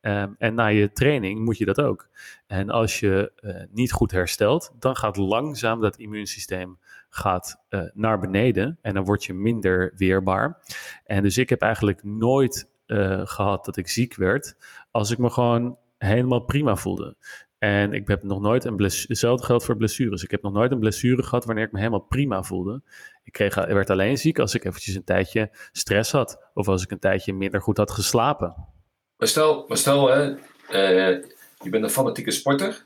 Um, 0.00 0.34
en 0.38 0.54
na 0.54 0.66
je 0.66 0.92
training 0.92 1.44
moet 1.44 1.58
je 1.58 1.64
dat 1.64 1.80
ook. 1.80 2.08
En 2.46 2.70
als 2.70 3.00
je 3.00 3.32
uh, 3.40 3.62
niet 3.70 3.92
goed 3.92 4.10
herstelt, 4.10 4.74
dan 4.78 4.96
gaat 4.96 5.16
langzaam 5.16 5.80
dat 5.80 5.96
immuunsysteem 5.96 6.78
gaat 7.16 7.64
uh, 7.70 7.82
naar 7.94 8.18
beneden 8.18 8.78
en 8.82 8.94
dan 8.94 9.04
word 9.04 9.24
je 9.24 9.34
minder 9.34 9.92
weerbaar. 9.96 10.58
En 11.04 11.22
dus 11.22 11.38
ik 11.38 11.48
heb 11.48 11.60
eigenlijk 11.60 12.04
nooit 12.04 12.70
uh, 12.86 13.20
gehad 13.24 13.64
dat 13.64 13.76
ik 13.76 13.88
ziek 13.88 14.14
werd 14.14 14.56
als 14.90 15.10
ik 15.10 15.18
me 15.18 15.30
gewoon 15.30 15.78
helemaal 15.98 16.40
prima 16.40 16.76
voelde. 16.76 17.16
En 17.58 17.92
ik 17.92 18.08
heb 18.08 18.22
nog 18.22 18.40
nooit 18.40 18.64
een 18.64 18.76
blessure, 18.76 19.08
hetzelfde 19.08 19.46
geldt 19.46 19.64
voor 19.64 19.76
blessures. 19.76 20.22
Ik 20.22 20.30
heb 20.30 20.42
nog 20.42 20.52
nooit 20.52 20.72
een 20.72 20.78
blessure 20.78 21.22
gehad 21.22 21.44
wanneer 21.44 21.64
ik 21.64 21.72
me 21.72 21.78
helemaal 21.78 22.00
prima 22.00 22.42
voelde. 22.42 22.82
Ik 23.22 23.32
kreeg, 23.32 23.54
werd 23.54 23.90
alleen 23.90 24.18
ziek 24.18 24.38
als 24.38 24.54
ik 24.54 24.64
eventjes 24.64 24.94
een 24.94 25.04
tijdje 25.04 25.50
stress 25.72 26.12
had. 26.12 26.50
Of 26.54 26.68
als 26.68 26.82
ik 26.82 26.90
een 26.90 26.98
tijdje 26.98 27.32
minder 27.32 27.62
goed 27.62 27.76
had 27.76 27.90
geslapen. 27.90 28.54
Maar 29.16 29.28
stel, 29.28 29.64
maar 29.68 29.76
stel 29.76 30.08
hè, 30.08 30.22
je 31.62 31.70
bent 31.70 31.84
een 31.84 31.90
fanatieke 31.90 32.30
sporter. 32.30 32.84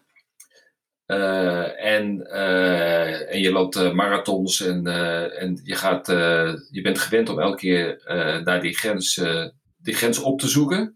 Uh, 1.11 1.85
en, 1.85 2.21
uh, 2.21 3.33
en 3.33 3.40
je 3.40 3.52
loopt 3.52 3.93
marathons 3.93 4.61
en, 4.61 4.87
en 5.37 5.61
je, 5.62 5.75
gaat, 5.75 6.07
je 6.71 6.81
bent 6.83 6.99
gewend 6.99 7.29
om 7.29 7.40
elke 7.40 7.57
keer 7.57 8.02
naar 8.45 8.61
die 8.61 8.76
grens, 8.76 9.23
die 9.76 9.95
grens 9.95 10.19
op 10.19 10.40
te 10.40 10.49
zoeken. 10.49 10.95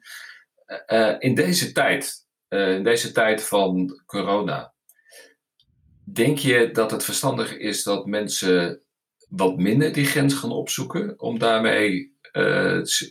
in 1.18 1.34
deze 1.34 1.72
tijd, 1.72 2.26
in 2.48 2.84
deze 2.84 3.12
tijd 3.12 3.42
van 3.42 4.02
corona, 4.06 4.74
denk 6.04 6.38
je 6.38 6.70
dat 6.72 6.90
het 6.90 7.04
verstandig 7.04 7.56
is 7.56 7.82
dat 7.82 8.06
mensen 8.06 8.82
wat 9.28 9.56
minder 9.56 9.92
die 9.92 10.06
grens 10.06 10.34
gaan 10.34 10.52
opzoeken 10.52 11.20
om 11.20 11.38
daarmee 11.38 12.12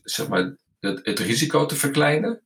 zeg 0.02 0.28
maar, 0.28 0.58
het, 0.80 1.00
het 1.06 1.20
risico 1.20 1.66
te 1.66 1.76
verkleinen? 1.76 2.44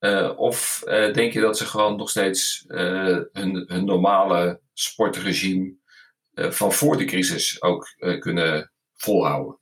Uh, 0.00 0.38
of 0.38 0.82
uh, 0.86 1.12
denk 1.12 1.32
je 1.32 1.40
dat 1.40 1.58
ze 1.58 1.66
gewoon 1.66 1.96
nog 1.96 2.10
steeds 2.10 2.64
uh, 2.68 3.18
hun, 3.32 3.64
hun, 3.66 3.84
normale 3.84 4.60
sportregime 4.72 5.78
van 6.34 6.72
voor 6.72 6.96
de 6.96 7.04
crisis 7.04 7.62
ook 7.62 7.86
kunnen 8.18 8.72
volhouden? 8.94 9.58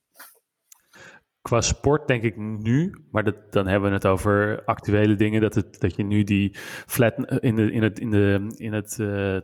Qua 1.40 1.60
sport 1.60 2.08
denk 2.08 2.22
ik 2.22 2.36
nu, 2.36 3.04
maar 3.10 3.32
dan 3.50 3.66
hebben 3.66 3.88
we 3.88 3.94
het 3.94 4.06
over 4.06 4.62
actuele 4.64 5.14
dingen, 5.14 5.40
dat, 5.40 5.54
het, 5.54 5.80
dat 5.80 5.96
je 5.96 6.02
nu 6.02 6.24
die 6.24 6.56
flat 6.86 7.14
in, 7.40 7.56
de, 7.56 7.72
in 7.72 7.82
het, 7.82 7.98
in 7.98 8.10
de, 8.10 8.54
in 8.56 8.72
het 8.72 8.94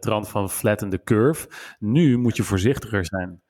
trant 0.02 0.28
van 0.28 0.50
flatten 0.50 0.90
the 0.90 1.02
curve. 1.04 1.48
Nu 1.78 2.18
moet 2.18 2.36
je 2.36 2.42
voorzichtiger 2.42 3.04
zijn. 3.04 3.42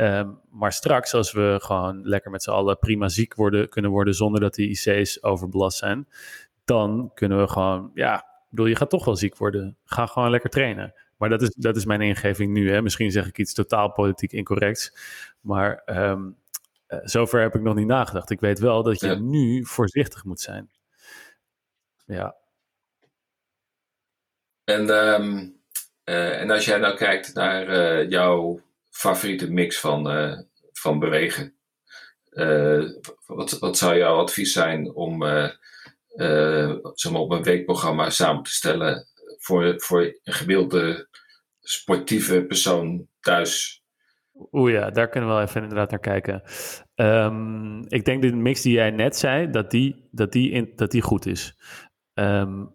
Um, 0.00 0.40
maar 0.50 0.72
straks, 0.72 1.14
als 1.14 1.32
we 1.32 1.58
gewoon 1.62 2.00
lekker 2.02 2.30
met 2.30 2.42
z'n 2.42 2.50
allen 2.50 2.78
prima 2.78 3.08
ziek 3.08 3.34
worden, 3.34 3.68
kunnen 3.68 3.90
worden 3.90 4.14
zonder 4.14 4.40
dat 4.40 4.54
die 4.54 4.68
IC's 4.68 5.22
overbelast 5.22 5.78
zijn, 5.78 6.08
dan 6.68 7.10
kunnen 7.14 7.40
we 7.40 7.48
gewoon, 7.48 7.90
ja, 7.94 8.16
ik 8.16 8.50
bedoel, 8.50 8.66
je 8.66 8.76
gaat 8.76 8.90
toch 8.90 9.04
wel 9.04 9.16
ziek 9.16 9.36
worden. 9.36 9.76
Ga 9.84 10.06
gewoon 10.06 10.30
lekker 10.30 10.50
trainen. 10.50 10.94
Maar 11.16 11.28
dat 11.28 11.42
is, 11.42 11.54
dat 11.54 11.76
is 11.76 11.84
mijn 11.84 12.00
ingeving 12.00 12.52
nu. 12.52 12.70
Hè. 12.70 12.82
Misschien 12.82 13.10
zeg 13.10 13.26
ik 13.26 13.38
iets 13.38 13.54
totaal 13.54 13.92
politiek 13.92 14.32
incorrects. 14.32 14.92
Maar 15.40 15.82
um, 15.86 16.36
uh, 16.88 16.98
zover 17.02 17.40
heb 17.40 17.54
ik 17.54 17.60
nog 17.60 17.74
niet 17.74 17.86
nagedacht. 17.86 18.30
Ik 18.30 18.40
weet 18.40 18.58
wel 18.58 18.82
dat 18.82 19.00
je 19.00 19.14
nu 19.14 19.64
voorzichtig 19.64 20.24
moet 20.24 20.40
zijn. 20.40 20.70
Ja. 22.06 22.36
En, 24.64 24.90
um, 24.90 25.60
en 26.04 26.50
als 26.50 26.64
jij 26.64 26.78
nou 26.78 26.96
kijkt 26.96 27.34
naar 27.34 27.68
uh, 27.68 28.10
jouw 28.10 28.60
favoriete 28.90 29.50
mix 29.50 29.80
van, 29.80 30.06
van 30.72 30.98
bewegen, 30.98 31.54
wat, 33.26 33.58
wat 33.58 33.78
zou 33.78 33.96
jouw 33.96 34.16
advies 34.16 34.52
zijn 34.52 34.94
om 34.94 35.22
zeg 36.94 37.12
maar 37.12 37.20
op 37.20 37.30
een 37.30 37.42
weekprogramma 37.42 38.10
samen 38.10 38.42
te 38.42 38.50
stellen 38.50 39.06
voor, 39.38 39.74
voor 39.76 40.00
een 40.02 40.32
gemiddelde 40.32 41.08
sportieve 41.60 42.44
persoon 42.44 43.06
thuis? 43.20 43.82
Oeh 44.52 44.72
ja, 44.72 44.90
daar 44.90 45.08
kunnen 45.08 45.28
we 45.28 45.34
wel 45.34 45.44
even 45.44 45.62
inderdaad 45.62 45.90
naar 45.90 46.00
kijken. 46.00 46.42
Um, 46.94 47.84
ik 47.88 48.04
denk 48.04 48.22
de 48.22 48.32
mix 48.32 48.62
die 48.62 48.72
jij 48.72 48.90
net 48.90 49.16
zei, 49.16 49.50
dat 49.50 49.70
die, 49.70 50.08
dat 50.10 50.32
die, 50.32 50.50
in, 50.50 50.72
dat 50.76 50.90
die 50.90 51.02
goed 51.02 51.26
is. 51.26 51.56
Um, 52.14 52.74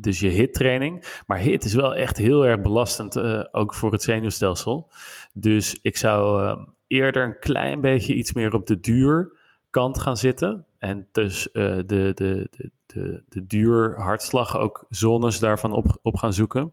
dus 0.00 0.20
je 0.20 0.28
HIT-training. 0.28 1.22
Maar 1.26 1.38
HIT 1.38 1.64
is 1.64 1.74
wel 1.74 1.94
echt 1.94 2.16
heel 2.16 2.46
erg 2.46 2.60
belastend, 2.60 3.16
uh, 3.16 3.44
ook 3.50 3.74
voor 3.74 3.92
het 3.92 4.02
zenuwstelsel. 4.02 4.90
Dus 5.32 5.78
ik 5.82 5.96
zou 5.96 6.42
uh, 6.42 6.66
eerder 6.86 7.24
een 7.24 7.38
klein 7.38 7.80
beetje 7.80 8.14
iets 8.14 8.32
meer 8.32 8.54
op 8.54 8.66
de 8.66 8.80
duurkant 8.80 10.00
gaan 10.00 10.16
zitten. 10.16 10.66
En 10.80 11.08
dus 11.12 11.48
uh, 11.52 11.76
de, 11.76 11.82
de, 11.84 12.14
de, 12.14 12.70
de, 12.86 13.24
de 13.28 13.46
duur 13.46 14.00
hartslag 14.00 14.58
ook 14.58 14.86
zones 14.88 15.38
daarvan 15.38 15.72
op, 15.72 15.98
op 16.02 16.16
gaan 16.16 16.32
zoeken. 16.32 16.72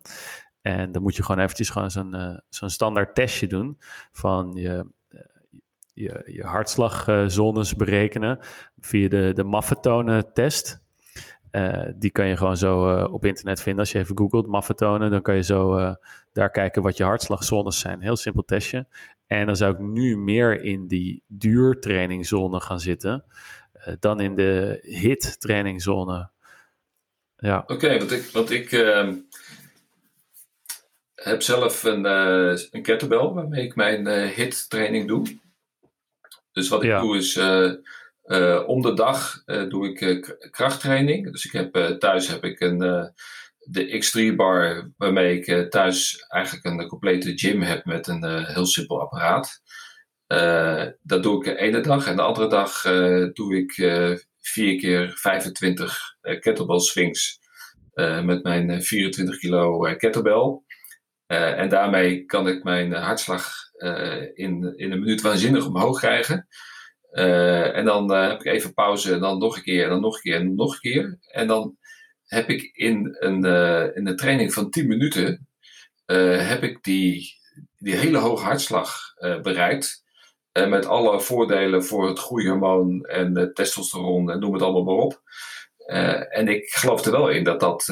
En 0.62 0.92
dan 0.92 1.02
moet 1.02 1.16
je 1.16 1.24
gewoon 1.24 1.42
eventjes 1.42 1.70
gewoon 1.70 1.92
zo'n 1.92 2.16
uh, 2.16 2.38
zo'n 2.50 2.70
standaard 2.70 3.16
testje 3.16 3.48
doen 3.48 3.78
van 4.12 4.52
je, 4.56 4.86
uh, 5.10 5.20
je, 5.94 6.24
je 6.26 6.44
hartslagzones 6.44 7.76
berekenen 7.76 8.40
via 8.80 9.10
de, 9.10 9.32
de 9.34 9.44
Maffetone 9.44 10.32
test. 10.34 10.86
Uh, 11.52 11.84
die 11.96 12.12
kan 12.12 12.28
je 12.28 12.38
gewoon 12.38 12.58
zo 12.58 13.04
op 13.04 13.26
internet 13.26 13.62
vinden. 13.62 13.82
Als 13.82 13.92
je 13.92 14.00
even 14.00 14.18
googelt 14.18 14.48
Maffetone, 14.48 15.10
dan 15.10 15.22
kan 15.22 15.36
je 15.36 15.44
zo 15.44 15.96
daar 16.34 16.52
kijken 16.52 16.82
wat 16.82 16.98
je 16.98 17.04
hartslagzones 17.04 17.80
zijn. 17.80 18.02
Heel 18.02 18.16
simpel 18.16 18.44
testje. 18.44 18.88
En 19.28 19.46
dan 19.46 19.56
zou 19.56 19.74
ik 19.74 19.80
nu 19.80 20.18
meer 20.18 20.62
in 20.62 20.88
die 20.88 21.24
duurtrainingzone 21.28 22.60
gaan 22.60 22.80
zitten 22.80 23.24
dan 24.00 24.20
in 24.20 24.36
de 24.36 24.80
hit 24.82 25.40
trainingzone. 25.40 26.30
Ja. 27.36 27.60
Oké, 27.60 27.74
okay, 27.74 27.98
want 27.98 28.12
ik, 28.12 28.24
want 28.24 28.52
ik 28.52 28.72
ehm, 28.72 29.16
heb 31.16 31.42
zelf 31.42 31.84
een, 31.84 32.06
uh, 32.06 32.58
een 32.72 32.82
kettlebell 32.82 33.28
waarmee 33.28 33.64
ik 33.64 33.76
mijn 33.76 34.08
uh, 34.08 34.26
HIT 34.28 34.70
training 34.70 35.08
doe. 35.08 35.40
Dus 36.52 36.68
wat 36.68 36.84
ik 36.84 37.00
doe 37.00 37.18
is 37.18 37.38
om 38.66 38.82
de 38.82 38.94
dag 38.94 39.44
doe 39.46 39.90
ik 39.90 40.36
krachttraining. 40.52 41.32
Dus 41.32 41.46
ik 41.46 41.52
heb, 41.52 42.00
thuis 42.00 42.28
heb 42.28 42.44
ik 42.44 42.60
een, 42.60 42.78
de 43.60 44.04
X3 44.32 44.36
bar 44.36 44.92
waarmee 44.98 45.40
ik 45.40 45.72
thuis 45.72 46.26
eigenlijk 46.28 46.66
een 46.66 46.88
complete 46.88 47.38
gym 47.38 47.62
heb 47.62 47.86
met 47.86 48.08
een 48.08 48.46
heel 48.46 48.66
simpel 48.66 49.02
apparaat. 49.02 49.62
Dat 51.02 51.24
doe 51.24 51.38
ik 51.38 51.44
de 51.44 51.58
ene 51.58 51.82
dag 51.82 52.08
en 52.08 52.16
de 52.16 52.22
andere 52.22 52.48
dag 52.48 52.82
doe 53.34 53.56
ik 53.56 53.72
vier 54.40 54.78
keer 54.80 55.12
25 55.16 56.00
kettlebell 56.40 56.80
swings 56.80 57.40
met 58.24 58.44
mijn 58.44 58.84
24 58.84 59.38
kilo 59.38 59.80
kettlebell. 59.80 60.62
En 61.28 61.70
daarmee 61.70 62.26
kan 62.26 62.48
ik 62.48 62.64
mijn 62.64 62.94
hartslag 62.94 63.52
in, 64.34 64.74
in 64.76 64.92
een 64.92 65.00
minuut 65.00 65.22
waanzinnig 65.22 65.66
omhoog 65.66 66.00
krijgen. 66.00 66.48
En 67.74 67.86
dan 67.86 68.12
heb 68.12 68.40
ik 68.40 68.46
even 68.46 68.74
pauze 68.74 69.14
en 69.14 69.20
dan 69.20 69.38
nog 69.38 69.56
een 69.56 69.64
keer 69.64 69.84
en 69.84 69.90
dan 69.90 70.02
nog 70.02 70.16
een 70.16 70.22
keer 70.22 70.40
en 70.40 70.56
nog 70.56 70.74
een 70.74 70.80
keer. 70.80 71.18
En 71.28 71.48
dan 71.48 71.78
heb 72.26 72.50
ik 72.50 72.70
in 72.74 73.16
een, 73.20 73.44
in 73.96 74.08
een 74.08 74.16
training 74.16 74.54
van 74.54 74.70
10 74.70 74.88
minuten 74.88 75.48
heb 76.38 76.64
ik 76.64 76.84
die, 76.84 77.34
die 77.78 77.96
hele 77.96 78.18
hoge 78.18 78.44
hartslag 78.44 79.00
bereikt. 79.42 80.06
Met 80.66 80.86
alle 80.86 81.22
voordelen 81.22 81.84
voor 81.84 82.08
het 82.08 82.20
groeihormoon 82.20 83.04
en 83.04 83.52
testosteron 83.54 84.32
en 84.32 84.40
noem 84.40 84.54
het 84.54 84.62
allemaal 84.62 84.84
maar 84.84 85.04
op. 85.06 85.22
en 86.30 86.48
ik 86.48 86.70
geloof 86.70 87.06
er 87.06 87.12
wel 87.12 87.30
in 87.30 87.44
dat 87.44 87.60
dat 87.60 87.86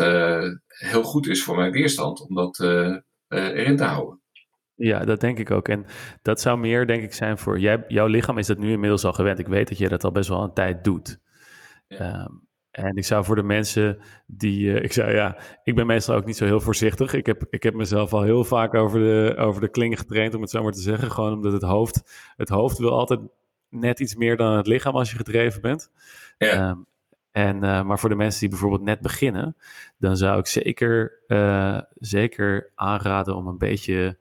heel 0.68 1.04
goed 1.04 1.28
is 1.28 1.44
voor 1.44 1.56
mijn 1.56 1.72
weerstand. 1.72 2.22
Omdat 2.28 2.60
eh, 3.28 3.50
erin 3.50 3.78
te 3.78 3.84
houden. 3.84 4.22
Ja, 4.76 5.00
dat 5.00 5.20
denk 5.20 5.40
ik 5.40 5.52
ook. 5.52 5.68
En 5.68 5.86
dat 6.22 6.42
zou 6.42 6.58
meer, 6.58 6.88
denk 6.88 7.04
ik, 7.04 7.14
zijn 7.14 7.38
voor 7.38 7.60
jij, 7.60 7.84
jouw 7.88 8.08
lichaam 8.08 8.38
is 8.38 8.48
dat 8.48 8.58
nu 8.58 8.72
inmiddels 8.72 9.06
al 9.06 9.14
gewend. 9.14 9.40
Ik 9.40 9.48
weet 9.48 9.68
dat 9.68 9.78
je 9.78 9.90
dat 9.90 10.04
al 10.04 10.12
best 10.12 10.30
wel 10.30 10.44
een 10.44 10.54
tijd 10.54 10.84
doet. 10.84 11.20
Ja. 11.88 12.26
Um, 12.26 12.48
en 12.76 12.96
ik 12.96 13.06
zou 13.06 13.26
voor 13.26 13.36
de 13.36 13.44
mensen 13.44 13.98
die. 14.26 14.66
Uh, 14.66 14.84
ik 14.84 14.94
zou 14.94 15.12
ja, 15.12 15.38
ik 15.64 15.76
ben 15.76 15.86
meestal 15.86 16.16
ook 16.16 16.26
niet 16.26 16.38
zo 16.38 16.46
heel 16.46 16.60
voorzichtig. 16.60 17.14
Ik 17.14 17.26
heb, 17.26 17.46
ik 17.50 17.64
heb 17.64 17.74
mezelf 17.74 18.14
al 18.14 18.22
heel 18.22 18.44
vaak 18.44 18.74
over 18.74 19.00
de, 19.00 19.36
over 19.38 19.62
de 19.62 19.70
kling 19.70 20.00
getraind, 20.00 20.34
om 20.34 20.42
het 20.42 20.50
zo 20.50 20.64
maar 20.64 20.72
te 20.72 20.82
zeggen. 20.82 21.12
Gewoon 21.12 21.34
omdat 21.34 21.54
het 21.54 21.62
hoofd. 21.62 22.04
Het 22.36 22.50
hoofd 22.50 22.78
wil 22.78 22.92
altijd 22.92 23.20
net 23.70 24.00
iets 24.00 24.16
meer 24.16 24.38
dan 24.38 24.58
het 24.58 24.68
lichaam 24.68 24.96
als 24.96 25.12
je 25.12 25.18
gedreven 25.18 25.62
bent. 25.62 25.92
Ja. 26.38 26.70
Um, 26.70 26.86
en, 27.32 27.56
uh, 27.56 27.84
maar 27.84 28.00
voor 28.00 28.10
de 28.10 28.16
mensen 28.16 28.40
die 28.40 28.50
bijvoorbeeld 28.50 28.84
net 28.84 29.02
beginnen, 29.02 29.56
dan 29.98 30.18
zou 30.18 30.40
ik 30.40 30.48
zeker, 30.48 31.24
uh, 31.28 31.80
zeker 31.96 32.72
aanraden 32.76 33.36
om 33.36 33.48
een 33.48 33.58
beetje 33.58 34.18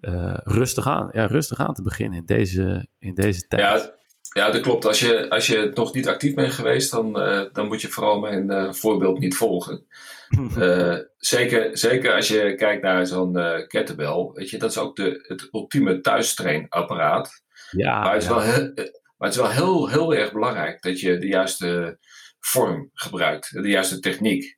uh, 0.00 0.36
rustig, 0.44 0.86
aan, 0.86 1.08
ja, 1.12 1.26
rustig 1.26 1.58
aan 1.58 1.74
te 1.74 1.82
beginnen 1.82 2.18
in 2.18 2.26
deze, 2.26 2.88
in 2.98 3.14
deze 3.14 3.46
tijd. 3.46 3.62
Ja, 3.62 3.97
ja, 4.38 4.50
dat 4.50 4.62
klopt. 4.62 4.84
Als 4.84 5.00
je, 5.00 5.30
als 5.30 5.46
je 5.46 5.70
nog 5.74 5.94
niet 5.94 6.08
actief 6.08 6.34
bent 6.34 6.52
geweest, 6.52 6.90
dan, 6.90 7.12
dan 7.52 7.66
moet 7.66 7.80
je 7.80 7.88
vooral 7.88 8.20
mijn 8.20 8.74
voorbeeld 8.74 9.18
niet 9.18 9.36
volgen. 9.36 9.86
zeker, 11.16 11.78
zeker 11.78 12.14
als 12.14 12.28
je 12.28 12.54
kijkt 12.54 12.82
naar 12.82 13.06
zo'n 13.06 13.32
kettlebell, 13.66 14.30
weet 14.32 14.50
je, 14.50 14.58
dat 14.58 14.70
is 14.70 14.78
ook 14.78 14.96
de, 14.96 15.24
het 15.26 15.48
ultieme 15.52 16.00
thuistrainapparaat. 16.00 17.42
Ja, 17.70 18.00
maar 18.00 18.12
het 18.12 18.22
is, 18.22 18.28
ja. 18.28 18.34
wel, 18.34 18.44
heel, 18.44 18.72
maar 19.16 19.28
het 19.28 19.34
is 19.34 19.36
wel 19.36 19.50
heel, 19.50 19.88
heel 19.88 20.14
erg 20.14 20.32
belangrijk 20.32 20.82
dat 20.82 21.00
je 21.00 21.18
de 21.18 21.26
juiste 21.26 21.98
vorm 22.40 22.90
gebruikt, 22.94 23.62
de 23.62 23.68
juiste 23.68 24.00
techniek. 24.00 24.56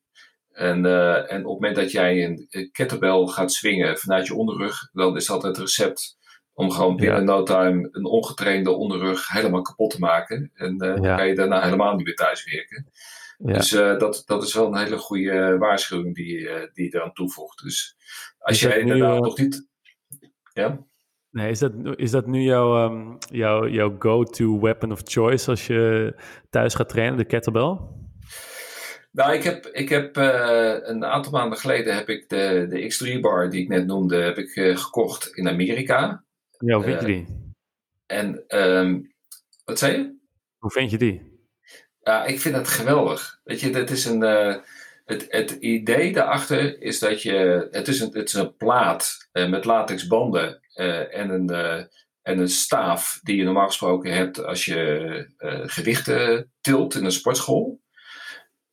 En, 0.51 0.87
en 1.29 1.47
op 1.47 1.53
het 1.53 1.61
moment 1.61 1.77
dat 1.77 1.91
jij 1.91 2.25
een 2.25 2.69
kettlebell 2.73 3.27
gaat 3.27 3.53
swingen 3.53 3.99
vanuit 3.99 4.27
je 4.27 4.35
onderrug, 4.35 4.89
dan 4.93 5.17
is 5.17 5.27
dat 5.27 5.43
het 5.43 5.59
recept 5.59 6.19
om 6.61 6.71
gewoon 6.71 6.97
binnen 6.97 7.19
ja. 7.19 7.25
no 7.25 7.43
time 7.43 7.89
een 7.93 8.05
ongetrainde 8.05 8.71
onderrug 8.71 9.29
helemaal 9.29 9.63
kapot 9.63 9.91
te 9.91 9.99
maken. 9.99 10.51
En 10.55 10.73
uh, 10.73 10.79
dan 10.79 11.17
kan 11.17 11.29
je 11.29 11.35
daarna 11.35 11.63
helemaal 11.63 11.95
niet 11.97 12.07
meer 12.07 12.15
thuis 12.15 12.45
werken. 12.45 12.91
Ja. 13.39 13.53
Dus 13.53 13.73
uh, 13.73 13.99
dat, 13.99 14.23
dat 14.27 14.43
is 14.43 14.55
wel 14.55 14.67
een 14.67 14.79
hele 14.79 14.99
goede 14.99 15.57
waarschuwing 15.59 16.15
die, 16.15 16.49
die 16.73 16.85
je 16.85 16.95
eraan 16.95 17.13
toevoegt. 17.13 17.63
Dus 17.63 17.97
als 18.39 18.61
jij 18.61 18.79
inderdaad 18.79 19.21
nog 19.21 19.39
niet. 19.39 19.69
Ja? 20.53 20.79
Nee, 21.31 21.51
is 21.51 21.59
dat, 21.59 21.73
is 21.97 22.11
dat 22.11 22.27
nu 22.27 22.43
jouw, 22.43 22.85
um, 22.85 23.19
jouw, 23.31 23.69
jouw 23.69 23.97
go-to 23.99 24.61
weapon 24.61 24.93
of 24.93 25.01
choice 25.05 25.51
als 25.51 25.67
je 25.67 26.15
thuis 26.51 26.75
gaat 26.75 26.89
trainen, 26.89 27.17
de 27.17 27.25
kettlebell? 27.25 27.79
Nou, 29.13 29.33
ik 29.33 29.43
heb, 29.43 29.67
ik 29.67 29.89
heb 29.89 30.17
uh, 30.17 30.77
een 30.81 31.05
aantal 31.05 31.33
maanden 31.33 31.59
geleden 31.59 31.95
heb 31.95 32.09
ik 32.09 32.29
de, 32.29 32.67
de 32.69 33.17
X3 33.17 33.21
bar 33.21 33.51
die 33.51 33.63
ik 33.63 33.69
net 33.69 33.87
noemde, 33.87 34.17
heb 34.17 34.39
ik 34.39 34.57
uh, 34.57 34.77
gekocht 34.77 35.37
in 35.37 35.49
Amerika. 35.49 36.25
Ja, 36.65 36.75
hoe 36.75 36.85
vind 36.85 37.01
je 37.01 37.07
die? 37.07 37.27
En 38.07 38.45
um, 38.49 39.15
wat 39.65 39.79
zei 39.79 39.97
je? 39.97 40.19
Hoe 40.59 40.71
vind 40.71 40.91
je 40.91 40.99
die? 40.99 41.39
Ja, 42.03 42.25
ik 42.25 42.41
vind 42.41 42.55
het 42.57 42.69
geweldig. 42.69 43.41
Weet 43.45 43.61
je, 43.61 43.71
het 43.71 43.91
is 43.91 44.05
een. 44.05 44.23
Uh, 44.23 44.57
het, 45.05 45.27
het 45.29 45.51
idee 45.51 46.13
daarachter 46.13 46.81
is 46.83 46.99
dat 46.99 47.23
je. 47.23 47.69
Het 47.71 47.89
is 47.89 48.01
een, 48.01 48.11
het 48.13 48.29
is 48.29 48.35
een 48.35 48.57
plaat 48.57 49.29
met 49.33 49.65
latexbanden 49.65 50.61
uh, 50.75 51.17
en, 51.17 51.31
een, 51.31 51.51
en 52.23 52.39
een 52.39 52.49
staaf 52.49 53.21
die 53.23 53.37
je 53.37 53.45
normaal 53.45 53.67
gesproken 53.67 54.13
hebt 54.13 54.45
als 54.45 54.65
je 54.65 55.33
gewichten 55.67 56.53
tilt 56.61 56.95
in 56.95 57.05
een 57.05 57.13
sportschool. 57.13 57.81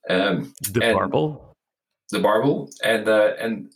Um, 0.02 0.52
de 0.72 0.92
barbel. 0.92 1.56
De 2.04 2.20
barbel. 2.20 2.68
En, 2.76 3.36
en 3.38 3.72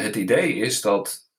het 0.00 0.16
idee 0.16 0.54
is 0.54 0.80
dat 0.80 1.30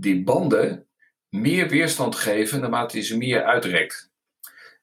die 0.00 0.22
banden 0.22 0.86
meer 1.28 1.68
weerstand 1.68 2.16
geven 2.16 2.60
naarmate 2.60 2.96
je 2.96 3.02
ze 3.02 3.16
meer 3.16 3.44
uitrekt. 3.44 4.10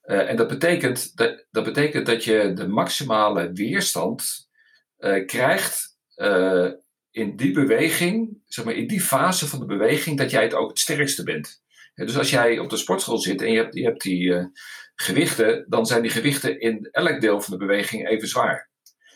en 0.01 0.35
dat 0.35 0.47
betekent 0.47 1.17
dat, 1.17 1.45
dat 1.51 1.63
betekent 1.63 2.05
dat 2.05 2.23
je 2.23 2.51
de 2.53 2.67
maximale 2.67 3.51
weerstand 3.51 4.49
krijgt 5.25 5.97
in 7.11 7.35
die 7.35 7.51
beweging, 7.51 8.41
zeg 8.45 8.65
maar 8.65 8.73
in 8.73 8.87
die 8.87 9.01
fase 9.01 9.47
van 9.47 9.59
de 9.59 9.65
beweging, 9.65 10.17
dat 10.17 10.31
jij 10.31 10.43
het 10.43 10.53
ook 10.53 10.69
het 10.69 10.79
sterkste 10.79 11.23
bent. 11.23 11.61
dus 11.95 12.17
als 12.17 12.29
jij 12.29 12.59
op 12.59 12.69
de 12.69 12.77
sportschool 12.77 13.17
zit 13.17 13.41
en 13.41 13.51
je 13.51 13.57
hebt, 13.57 13.75
je 13.75 13.83
hebt 13.83 14.01
die 14.01 14.51
gewichten, 14.95 15.65
dan 15.69 15.85
zijn 15.85 16.01
die 16.01 16.11
gewichten 16.11 16.59
in 16.59 16.87
elk 16.91 17.21
deel 17.21 17.41
van 17.41 17.53
de 17.53 17.65
beweging 17.65 18.07
even 18.07 18.27
zwaar. 18.27 18.69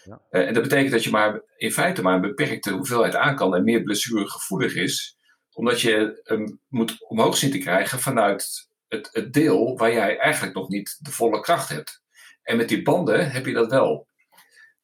Ja. 0.04 0.22
En 0.30 0.54
dat 0.54 0.64
betekent 0.64 0.92
dat 0.92 1.04
je 1.04 1.10
maar 1.10 1.42
in 1.58 1.72
feite 1.72 2.02
maar 2.02 2.16
een 2.16 2.22
beperkte 2.22 2.72
hoeveelheid 2.72 3.16
aan 3.16 3.36
kan 3.36 3.56
en 3.56 3.64
meer 3.64 3.84
blessuregevoelig 3.84 4.76
is, 4.76 5.18
omdat 5.60 5.82
je 5.82 6.22
hem 6.24 6.60
moet 6.68 7.10
omhoog 7.10 7.38
zien 7.38 7.52
te 7.52 7.58
krijgen 7.58 8.00
vanuit 8.00 8.70
het, 8.88 9.10
het 9.12 9.34
deel 9.34 9.78
waar 9.78 9.94
jij 9.94 10.18
eigenlijk 10.18 10.56
nog 10.56 10.70
niet 10.70 10.98
de 11.00 11.12
volle 11.12 11.40
kracht 11.40 11.70
hebt. 11.70 12.02
En 12.44 12.58
met 12.58 12.70
die 12.70 12.82
banden 12.82 13.32
heb 13.32 13.46
je 13.46 13.54
dat 13.54 13.72
wel. 13.72 14.08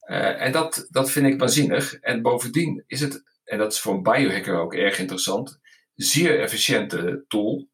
Uh, 0.10 0.42
en 0.42 0.52
dat, 0.52 0.88
dat 0.90 1.12
vind 1.12 1.26
ik 1.26 1.40
waanzinnig. 1.40 1.94
En 1.94 2.22
bovendien 2.22 2.84
is 2.88 3.02
het, 3.02 3.24
en 3.44 3.58
dat 3.58 3.74
is 3.74 3.80
voor 3.80 3.94
een 3.94 4.04
biohacker 4.04 4.60
ook 4.60 4.74
erg 4.74 5.00
interessant, 5.00 5.60
zeer 5.96 6.40
efficiënte 6.40 7.26
tool. 7.28 7.70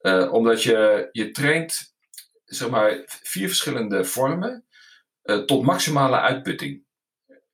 Uh, 0.00 0.32
omdat 0.32 0.62
je, 0.62 1.08
je 1.12 1.30
traint 1.30 1.94
zeg 2.44 2.70
maar, 2.70 3.02
vier 3.06 3.48
verschillende 3.48 4.04
vormen 4.04 4.66
uh, 5.24 5.38
tot 5.38 5.62
maximale 5.62 6.20
uitputting. 6.20 6.84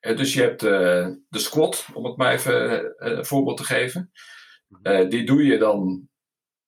dus 0.00 0.34
je 0.34 0.40
hebt 0.40 0.60
de 0.60 1.38
squat, 1.38 1.86
om 1.94 2.04
het 2.04 2.16
maar 2.16 2.32
even 2.32 2.92
een 2.96 3.24
voorbeeld 3.24 3.56
te 3.56 3.64
geven. 3.64 4.12
Die 4.82 5.24
doe 5.24 5.44
je 5.44 5.58
dan 5.58 6.08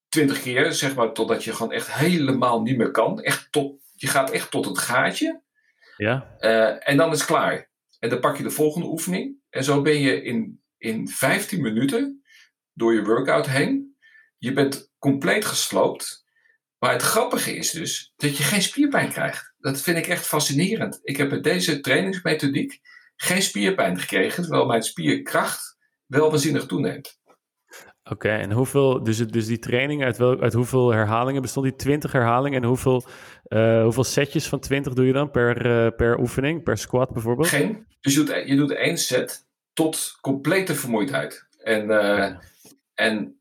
twintig 0.09 0.43
keer, 0.43 0.73
zeg 0.73 0.95
maar, 0.95 1.13
totdat 1.13 1.45
je 1.45 1.53
gewoon 1.53 1.73
echt 1.73 1.93
helemaal 1.93 2.63
niet 2.63 2.77
meer 2.77 2.91
kan. 2.91 3.23
Echt 3.23 3.53
tot, 3.53 3.81
je 3.95 4.07
gaat 4.07 4.31
echt 4.31 4.51
tot 4.51 4.65
het 4.65 4.79
gaatje. 4.79 5.43
Ja. 5.97 6.37
Uh, 6.41 6.89
en 6.89 6.97
dan 6.97 7.13
is 7.13 7.19
het 7.19 7.27
klaar. 7.27 7.71
En 7.99 8.09
dan 8.09 8.21
pak 8.21 8.37
je 8.37 8.43
de 8.43 8.51
volgende 8.51 8.87
oefening. 8.87 9.37
En 9.51 9.65
zo 9.65 9.83
ben 9.83 9.99
je 10.01 10.23
in, 10.23 10.61
in 10.79 11.09
15 11.09 11.63
minuten 11.63 12.23
door 12.73 12.95
je 12.95 13.05
workout 13.05 13.47
heen. 13.47 13.97
Je 14.39 14.53
bent 14.53 14.93
compleet 14.99 15.45
gesloopt. 15.45 16.25
Maar 16.79 16.93
het 16.93 17.03
grappige 17.03 17.57
is 17.57 17.71
dus 17.71 18.13
dat 18.17 18.37
je 18.37 18.43
geen 18.43 18.63
spierpijn 18.63 19.09
krijgt. 19.09 19.55
Dat 19.59 19.81
vind 19.81 19.97
ik 19.97 20.07
echt 20.07 20.27
fascinerend. 20.27 21.01
Ik 21.03 21.17
heb 21.17 21.31
met 21.31 21.45
deze 21.45 21.81
trainingsmethodiek 21.81 22.81
geen 23.17 23.43
spierpijn 23.43 24.01
gekregen, 24.01 24.43
terwijl 24.43 24.67
mijn 24.67 24.83
spierkracht 24.83 25.77
wel 26.07 26.31
waanzinnig 26.31 26.67
toeneemt. 26.67 27.19
Oké, 28.11 28.29
en 28.29 28.53
hoeveel, 28.53 29.03
dus, 29.03 29.19
dus 29.19 29.47
die 29.47 29.59
training, 29.59 30.05
uit, 30.05 30.17
wel, 30.17 30.41
uit 30.41 30.53
hoeveel 30.53 30.93
herhalingen 30.93 31.43
bestond 31.43 31.67
die? 31.67 31.77
20 31.77 32.13
herhalingen 32.13 32.63
en 32.63 32.69
hoeveel, 32.69 33.05
uh, 33.49 33.83
hoeveel 33.83 34.05
setjes 34.05 34.47
van 34.47 34.61
20 34.61 34.93
doe 34.93 35.07
je 35.07 35.13
dan 35.13 35.31
per, 35.31 35.67
uh, 35.67 35.97
per 35.97 36.19
oefening, 36.19 36.63
per 36.63 36.79
squat 36.79 37.13
bijvoorbeeld? 37.13 37.49
Geen, 37.49 37.87
dus 38.01 38.15
je 38.15 38.25
doet, 38.25 38.43
je 38.47 38.57
doet 38.57 38.73
één 38.73 38.99
set 38.99 39.47
tot 39.73 40.19
complete 40.21 40.75
vermoeidheid. 40.75 41.47
En, 41.59 41.89
uh, 41.89 42.33
en 42.95 43.37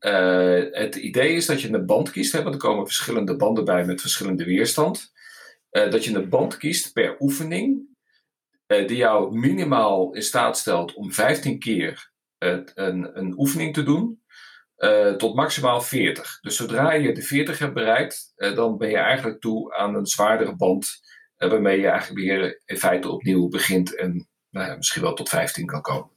het 0.72 0.96
idee 0.96 1.34
is 1.34 1.46
dat 1.46 1.60
je 1.60 1.72
een 1.72 1.86
band 1.86 2.10
kiest, 2.10 2.32
hè, 2.32 2.42
want 2.42 2.54
er 2.54 2.60
komen 2.60 2.86
verschillende 2.86 3.36
banden 3.36 3.64
bij 3.64 3.84
met 3.84 4.00
verschillende 4.00 4.44
weerstand. 4.44 5.12
dat 5.70 6.04
je 6.04 6.14
een 6.14 6.28
band 6.28 6.56
kiest 6.56 6.92
per 6.92 7.16
oefening, 7.18 7.88
die 8.66 8.96
jou 8.96 9.38
minimaal 9.38 10.14
in 10.14 10.22
staat 10.22 10.58
stelt 10.58 10.94
om 10.94 11.12
15 11.12 11.58
keer 11.58 12.10
een, 12.38 13.18
een 13.18 13.38
oefening 13.38 13.74
te 13.74 13.82
doen. 13.82 14.24
Uh, 14.78 15.14
tot 15.14 15.34
maximaal 15.34 15.80
40. 15.80 16.40
Dus 16.40 16.56
zodra 16.56 16.92
je 16.92 17.14
de 17.14 17.22
40 17.22 17.58
hebt 17.58 17.74
bereikt, 17.74 18.32
uh, 18.36 18.54
dan 18.54 18.76
ben 18.76 18.90
je 18.90 18.96
eigenlijk 18.96 19.40
toe 19.40 19.74
aan 19.74 19.94
een 19.94 20.06
zwaardere 20.06 20.56
band. 20.56 20.88
Uh, 21.38 21.50
waarmee 21.50 21.80
je 21.80 21.88
eigenlijk 21.88 22.20
weer 22.20 22.62
in 22.64 22.76
feite 22.76 23.10
opnieuw 23.10 23.48
begint 23.48 23.96
en 23.96 24.28
nou 24.50 24.76
misschien 24.76 25.02
wel 25.02 25.14
tot 25.14 25.28
15 25.28 25.66
kan 25.66 25.80
komen. 25.80 26.10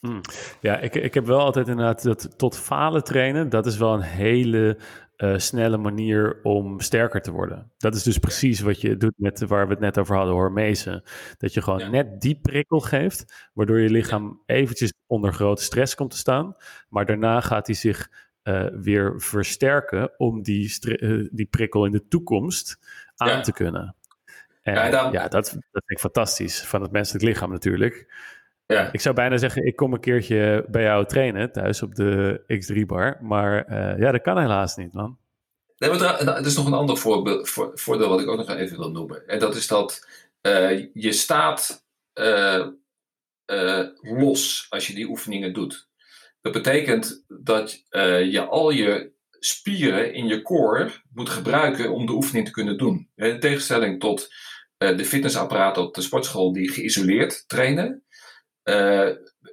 Hmm. 0.00 0.20
Ja, 0.60 0.78
ik, 0.78 0.94
ik 0.94 1.14
heb 1.14 1.26
wel 1.26 1.40
altijd 1.40 1.68
inderdaad 1.68 2.02
dat 2.02 2.38
tot 2.38 2.58
falen 2.58 3.04
trainen. 3.04 3.48
Dat 3.48 3.66
is 3.66 3.76
wel 3.76 3.94
een 3.94 4.00
hele 4.00 4.78
uh, 5.24 5.38
snelle 5.38 5.76
manier 5.76 6.40
om 6.42 6.80
sterker 6.80 7.20
te 7.20 7.30
worden. 7.30 7.72
Dat 7.76 7.94
is 7.94 8.02
dus 8.02 8.18
precies 8.18 8.60
wat 8.60 8.80
je 8.80 8.96
doet 8.96 9.14
met 9.16 9.40
waar 9.40 9.66
we 9.66 9.72
het 9.72 9.82
net 9.82 9.98
over 9.98 10.16
hadden, 10.16 10.34
hormezen. 10.34 11.02
Dat 11.38 11.54
je 11.54 11.62
gewoon 11.62 11.90
net 11.90 12.20
die 12.20 12.40
prikkel 12.40 12.80
geeft, 12.80 13.50
waardoor 13.52 13.80
je 13.80 13.90
lichaam 13.90 14.42
eventjes 14.46 14.92
onder 15.06 15.32
grote 15.32 15.62
stress 15.62 15.94
komt 15.94 16.10
te 16.10 16.16
staan. 16.16 16.56
Maar 16.88 17.06
daarna 17.06 17.40
gaat 17.40 17.66
hij 17.66 17.76
zich 17.76 18.10
uh, 18.42 18.66
weer 18.72 19.20
versterken 19.20 20.12
om 20.16 20.42
die, 20.42 20.78
uh, 20.80 21.28
die 21.32 21.46
prikkel 21.46 21.84
in 21.84 21.92
de 21.92 22.08
toekomst 22.08 22.78
aan 23.16 23.28
ja. 23.28 23.40
te 23.40 23.52
kunnen. 23.52 23.96
En 24.62 24.74
ja, 24.74 24.90
dan... 24.90 25.12
ja, 25.12 25.28
dat, 25.28 25.30
dat 25.30 25.50
vind 25.50 25.90
ik 25.90 25.98
fantastisch 25.98 26.64
van 26.64 26.82
het 26.82 26.92
menselijk 26.92 27.24
lichaam 27.24 27.50
natuurlijk. 27.50 28.06
Ja. 28.66 28.92
Ik 28.92 29.00
zou 29.00 29.14
bijna 29.14 29.36
zeggen, 29.36 29.66
ik 29.66 29.76
kom 29.76 29.92
een 29.92 30.00
keertje 30.00 30.64
bij 30.68 30.82
jou 30.82 31.06
trainen 31.06 31.52
thuis 31.52 31.82
op 31.82 31.94
de 31.94 32.40
X3-bar. 32.40 33.18
Maar 33.20 33.68
uh, 33.68 33.98
ja, 33.98 34.12
dat 34.12 34.22
kan 34.22 34.38
helaas 34.38 34.76
niet, 34.76 34.92
man. 34.92 35.18
Nee, 35.76 35.90
maar 35.90 36.20
er 36.20 36.46
is 36.46 36.56
nog 36.56 36.66
een 36.66 36.72
ander 36.72 36.96
voorbeeld, 36.96 37.48
voor, 37.48 37.70
voordeel 37.74 38.08
wat 38.08 38.20
ik 38.20 38.28
ook 38.28 38.36
nog 38.36 38.48
even 38.48 38.78
wil 38.78 38.90
noemen. 38.90 39.26
En 39.26 39.38
dat 39.38 39.56
is 39.56 39.66
dat 39.66 40.08
uh, 40.42 40.86
je 40.92 41.12
staat 41.12 41.86
uh, 42.20 42.66
los 44.00 44.66
als 44.68 44.86
je 44.86 44.94
die 44.94 45.08
oefeningen 45.08 45.52
doet. 45.52 45.88
Dat 46.40 46.52
betekent 46.52 47.24
dat 47.28 47.84
je 48.30 48.46
al 48.50 48.70
je 48.70 49.12
spieren 49.30 50.14
in 50.14 50.26
je 50.26 50.42
core 50.42 50.90
moet 51.12 51.28
gebruiken 51.28 51.92
om 51.92 52.06
de 52.06 52.12
oefening 52.12 52.46
te 52.46 52.52
kunnen 52.52 52.78
doen. 52.78 53.10
In 53.16 53.40
tegenstelling 53.40 54.00
tot 54.00 54.34
de 54.76 55.04
fitnessapparaten 55.04 55.82
op 55.82 55.94
de 55.94 56.00
sportschool 56.00 56.52
die 56.52 56.70
geïsoleerd 56.70 57.48
trainen, 57.48 58.03
uh, 58.64 59.08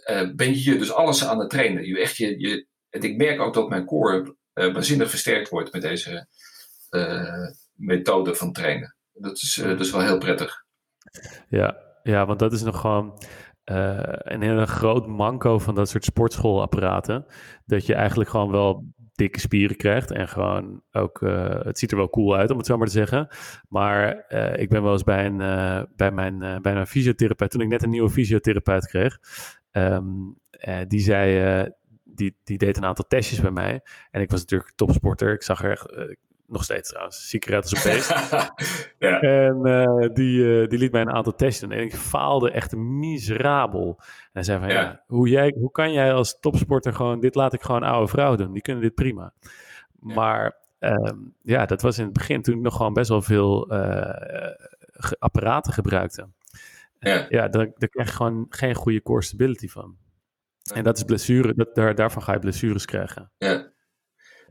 uh, 0.09 0.35
ben 0.35 0.63
je 0.63 0.77
dus 0.77 0.93
alles 0.93 1.25
aan 1.25 1.39
het 1.39 1.49
trainen. 1.49 1.85
Je, 1.85 1.99
echt, 1.99 2.17
je, 2.17 2.39
je, 2.39 2.67
en 2.89 3.01
ik 3.01 3.17
merk 3.17 3.39
ook 3.39 3.53
dat 3.53 3.69
mijn 3.69 3.85
core 3.85 4.35
uh, 4.53 4.73
waanzinnig 4.73 5.09
versterkt 5.09 5.49
wordt 5.49 5.73
met 5.73 5.81
deze 5.81 6.27
methode 7.73 8.35
van 8.35 8.51
trainen. 8.51 8.95
Dat 9.13 9.35
is, 9.35 9.61
dat 9.77 9.89
wel 9.89 10.01
heel 10.01 10.17
prettig. 10.17 10.63
Ja, 11.49 11.77
ja, 12.03 12.25
want 12.25 12.39
dat 12.39 12.53
is 12.53 12.61
nog 12.61 12.79
gewoon 12.79 13.23
een 13.63 14.41
hele 14.41 14.65
groot 14.65 15.07
manco 15.07 15.59
van 15.59 15.75
dat 15.75 15.89
soort 15.89 16.03
sportschoolapparaten. 16.03 17.25
Dat 17.65 17.85
je 17.85 17.93
eigenlijk 17.93 18.29
gewoon 18.29 18.51
wel 18.51 18.85
dikke 19.21 19.39
spieren 19.39 19.75
krijgt. 19.75 20.11
En 20.11 20.27
gewoon 20.27 20.81
ook, 20.91 21.21
uh, 21.21 21.63
het 21.63 21.79
ziet 21.79 21.91
er 21.91 21.97
wel 21.97 22.09
cool 22.09 22.35
uit 22.35 22.51
om 22.51 22.57
het 22.57 22.65
zo 22.65 22.77
maar 22.77 22.87
te 22.87 22.93
zeggen. 22.93 23.27
Maar 23.69 24.25
uh, 24.29 24.57
ik 24.57 24.69
ben 24.69 24.83
wel 24.83 24.91
eens 24.91 25.03
bij, 25.03 25.25
een, 25.25 25.39
uh, 25.39 25.81
bij, 25.95 26.11
mijn, 26.11 26.39
bij 26.39 26.73
mijn 26.73 26.87
fysiotherapeut, 26.87 27.51
toen 27.51 27.61
ik 27.61 27.67
net 27.67 27.83
een 27.83 27.89
nieuwe 27.89 28.09
fysiotherapeut 28.09 28.87
kreeg. 28.87 29.19
Um, 29.71 30.39
die 30.87 30.99
zei, 30.99 31.69
die, 32.03 32.35
die 32.43 32.57
deed 32.57 32.77
een 32.77 32.85
aantal 32.85 33.05
testjes 33.07 33.41
bij 33.41 33.51
mij. 33.51 33.81
En 34.11 34.21
ik 34.21 34.31
was 34.31 34.39
natuurlijk 34.39 34.71
topsporter. 34.75 35.33
Ik 35.33 35.43
zag 35.43 35.63
er 35.63 35.71
echt, 35.71 36.17
nog 36.51 36.63
steeds 36.63 36.89
trouwens, 36.89 37.33
eruit 37.33 37.63
als 37.63 37.85
een 37.85 37.91
beest. 37.91 38.09
ja. 39.09 39.19
En 39.19 39.59
uh, 39.63 40.09
die, 40.13 40.37
uh, 40.37 40.67
die 40.67 40.79
liet 40.79 40.91
mij 40.91 41.01
een 41.01 41.11
aantal 41.11 41.35
testen. 41.35 41.71
En 41.71 41.79
ik 41.79 41.95
faalde 41.95 42.51
echt 42.51 42.75
miserabel. 42.75 43.99
En 44.33 44.43
zei 44.43 44.59
van, 44.59 44.67
ja, 44.67 44.81
ja 44.81 45.03
hoe, 45.07 45.29
jij, 45.29 45.55
hoe 45.59 45.71
kan 45.71 45.91
jij 45.91 46.13
als 46.13 46.39
topsporter 46.39 46.93
gewoon... 46.93 47.19
Dit 47.19 47.35
laat 47.35 47.53
ik 47.53 47.61
gewoon 47.61 47.83
oude 47.83 48.07
vrouwen 48.07 48.37
doen. 48.37 48.53
Die 48.53 48.61
kunnen 48.61 48.83
dit 48.83 48.95
prima. 48.95 49.33
Ja. 50.01 50.13
Maar 50.13 50.57
um, 50.79 51.33
ja, 51.41 51.65
dat 51.65 51.81
was 51.81 51.97
in 51.97 52.03
het 52.03 52.13
begin 52.13 52.41
toen 52.41 52.55
ik 52.55 52.61
nog 52.61 52.75
gewoon 52.75 52.93
best 52.93 53.09
wel 53.09 53.21
veel 53.21 53.73
uh, 53.73 54.09
apparaten 55.19 55.73
gebruikte. 55.73 56.27
Ja, 56.99 57.25
ja 57.29 57.47
daar, 57.47 57.71
daar 57.77 57.89
krijg 57.89 58.09
je 58.09 58.15
gewoon 58.15 58.45
geen 58.49 58.75
goede 58.75 59.01
core 59.01 59.23
stability 59.23 59.67
van. 59.67 59.97
En 60.73 60.83
dat 60.83 60.97
is 60.97 61.03
blessure, 61.03 61.53
dat, 61.53 61.75
daar, 61.75 61.95
daarvan 61.95 62.21
ga 62.21 62.33
je 62.33 62.39
blessures 62.39 62.85
krijgen. 62.85 63.31
Ja. 63.37 63.70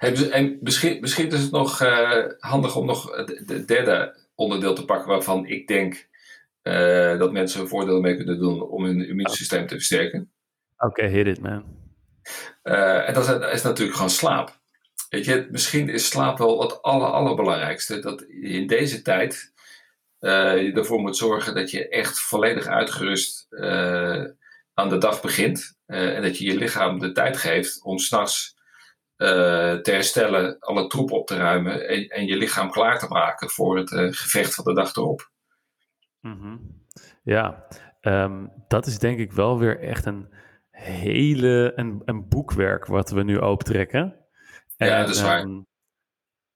En 0.01 0.59
misschien, 0.61 1.01
misschien 1.01 1.29
is 1.29 1.43
het 1.43 1.51
nog 1.51 1.83
uh, 1.83 2.25
handig 2.39 2.77
om 2.77 2.87
nog 2.87 3.17
het 3.17 3.69
derde 3.69 4.17
onderdeel 4.35 4.75
te 4.75 4.85
pakken 4.85 5.09
waarvan 5.09 5.47
ik 5.47 5.67
denk 5.67 6.09
uh, 6.63 7.19
dat 7.19 7.33
mensen 7.33 7.61
een 7.61 7.69
voordeel 7.69 8.01
mee 8.01 8.17
kunnen 8.17 8.39
doen 8.39 8.63
om 8.63 8.85
hun 8.85 9.09
immuunsysteem 9.09 9.67
te 9.67 9.75
versterken. 9.75 10.33
Oké, 10.77 10.87
okay, 10.87 11.09
hit 11.09 11.27
it 11.27 11.41
man. 11.41 11.65
Uh, 12.63 13.09
en 13.09 13.15
dat 13.15 13.29
is, 13.29 13.53
is, 13.53 13.63
natuurlijk 13.63 13.97
gewoon 13.97 14.11
slaap. 14.11 14.59
Weet 15.09 15.25
je, 15.25 15.47
misschien 15.51 15.89
is 15.89 16.07
slaap 16.07 16.39
wel 16.39 16.63
het 16.63 16.83
aller, 16.83 17.09
allerbelangrijkste. 17.09 18.01
Dat 18.01 18.25
je 18.29 18.49
in 18.49 18.67
deze 18.67 19.03
tijd 19.03 19.53
je 20.21 20.73
ervoor 20.75 21.01
moet 21.01 21.17
zorgen 21.17 21.55
dat 21.55 21.71
je 21.71 21.89
echt 21.89 22.21
volledig 22.21 22.67
uitgerust 22.67 23.47
aan 24.75 24.89
de 24.89 24.99
dag 24.99 25.21
begint. 25.21 25.79
en 25.87 26.23
dat 26.23 26.39
je 26.39 26.45
je 26.45 26.57
lichaam 26.57 26.99
de 26.99 27.13
tijd 27.13 27.37
geeft 27.37 27.83
om 27.83 27.99
s'nachts 27.99 28.59
uh, 29.21 29.75
te 29.75 29.91
herstellen, 29.91 30.59
alle 30.59 30.87
troep 30.87 31.11
op 31.11 31.27
te 31.27 31.37
ruimen 31.37 31.89
en, 31.89 32.09
en, 32.09 32.27
je 32.27 32.37
lichaam 32.37 32.71
klaar 32.71 32.99
te 32.99 33.09
maken 33.09 33.51
voor 33.51 33.77
het 33.77 33.91
uh, 33.91 34.13
gevecht 34.13 34.55
van 34.55 34.65
de 34.65 34.75
dag 34.75 34.95
erop. 34.95 35.31
Mm 36.21 36.41
-hmm. 36.41 36.85
Ja, 37.23 37.67
um, 38.01 38.53
dat 38.69 38.87
is 38.87 38.99
denk 38.99 39.19
ik 39.19 39.33
wel 39.33 39.59
weer 39.59 39.81
echt 39.81 40.07
een 40.07 40.35
hele 40.71 41.73
een, 41.75 42.03
een 42.05 42.29
boekwerk 42.29 42.87
wat 42.87 43.11
we 43.11 43.23
nu 43.23 43.41
opentrekken. 43.41 44.17
En, 44.77 44.89
ja, 44.89 45.01
dat 45.01 45.15
is 45.15 45.23
waar. 45.23 45.41
Um, 45.41 45.67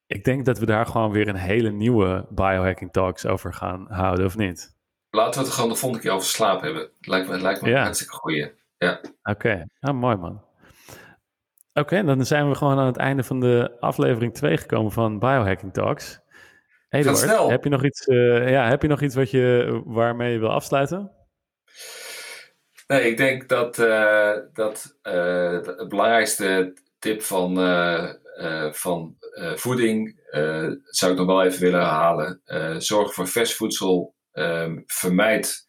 ik 0.07 0.24
denk 0.24 0.44
dat 0.44 0.59
we 0.59 0.66
daar 0.66 0.87
gewoon 0.87 1.11
weer 1.11 1.29
een 1.29 1.37
hele 1.37 1.70
nieuwe 1.70 2.27
biohacking 2.31 2.92
talks 2.92 3.27
over 3.27 3.55
gaan 3.55 3.87
houden, 3.88 4.27
of 4.27 4.37
niet? 4.37 4.77
Laten 5.11 5.40
we 5.40 5.46
het 5.46 5.55
gewoon 5.55 5.70
de 5.70 5.77
volgende 5.77 6.05
keer 6.05 6.14
over 6.14 6.29
slaap 6.29 6.61
hebben. 6.61 6.90
Lijkt 7.00 7.29
me, 7.29 7.40
lijkt 7.40 7.62
me 7.62 7.68
ja. 7.68 7.77
een 7.77 7.83
hartstikke 7.83 8.14
goeie. 8.14 8.53
Ja. 8.79 8.98
Oké, 9.00 9.11
okay. 9.22 9.68
ah, 9.81 9.94
mooi 9.94 10.16
man. 10.16 10.42
Oké, 11.76 11.94
okay, 11.94 12.02
dan 12.02 12.26
zijn 12.26 12.48
we 12.48 12.54
gewoon 12.54 12.78
aan 12.78 12.87
het 12.87 12.96
einde 12.96 13.22
van 13.22 13.40
de 13.40 13.76
aflevering 13.80 14.34
2 14.34 14.56
gekomen 14.56 14.92
van 14.92 15.18
Biohacking 15.18 15.72
Talks. 15.72 16.20
Eduard, 16.88 17.50
heb 17.50 17.64
je 17.64 17.70
nog 17.70 17.84
iets, 17.84 18.06
uh, 18.06 18.50
ja, 18.50 18.68
heb 18.68 18.82
je 18.82 18.88
nog 18.88 19.02
iets 19.02 19.14
wat 19.14 19.30
je, 19.30 19.82
waarmee 19.84 20.32
je 20.32 20.38
wil 20.38 20.50
afsluiten? 20.50 21.10
Nee, 22.87 23.10
ik 23.10 23.16
denk 23.16 23.48
dat, 23.48 23.78
uh, 23.78 24.32
dat 24.52 24.98
uh, 25.02 25.52
het 25.52 25.88
belangrijkste 25.88 26.76
tip 26.98 27.22
van 27.22 27.56
van 28.72 29.16
voeding 29.54 30.20
zou 30.84 31.12
ik 31.12 31.18
nog 31.18 31.26
wel 31.26 31.42
even 31.42 31.60
willen 31.60 31.80
herhalen. 31.80 32.40
zorg 32.78 33.14
voor 33.14 33.28
vers 33.28 33.54
voedsel. 33.54 34.14
Um, 34.32 34.82
vermijd 34.87 35.66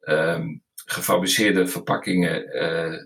ehm, 0.00 0.46
gefabriceerde 0.84 1.66
verpakkingen, 1.66 2.44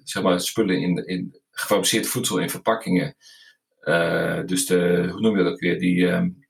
zeg 0.03 0.23
maar 0.23 0.41
spullen 0.41 0.81
in, 0.81 1.07
in 1.07 1.43
gefabriceerd 1.55 2.07
voedsel 2.07 2.39
in 2.39 2.51
verpakkingen. 2.51 3.17
dus 4.47 4.67
de, 4.67 5.09
hoe 5.11 5.21
noem 5.21 5.37
je 5.37 5.45
dat 5.45 5.53
ook 5.53 5.61
weer? 5.61 5.79
Die, 5.79 6.07
um, 6.07 6.47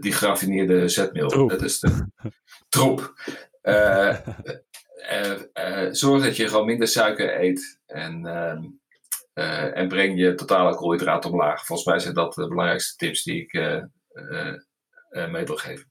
die 0.00 0.12
geraffineerde 0.12 0.88
zetmeel. 0.88 1.48
Dat 1.48 1.62
is 1.62 1.78
de 1.78 2.06
troep. 2.68 3.14
zorg 5.90 6.24
dat 6.24 6.36
je 6.36 6.48
gewoon 6.48 6.66
minder 6.66 6.88
suiker 6.88 7.40
eet. 7.40 7.80
En 7.86 8.24
uh, 9.34 9.76
en 9.76 9.88
breng 9.88 10.18
je 10.18 10.34
totale 10.34 10.76
koolhydraten 10.76 11.30
omlaag. 11.30 11.66
Volgens 11.66 11.88
mij 11.88 11.98
zijn 11.98 12.14
dat 12.14 12.34
de 12.34 12.48
belangrijkste 12.48 12.96
tips 12.96 13.22
die 13.22 13.42
ik 13.42 13.52
uh, 13.52 13.82
uh, 15.10 15.30
mee 15.30 15.44
wil 15.44 15.56
geven. 15.56 15.90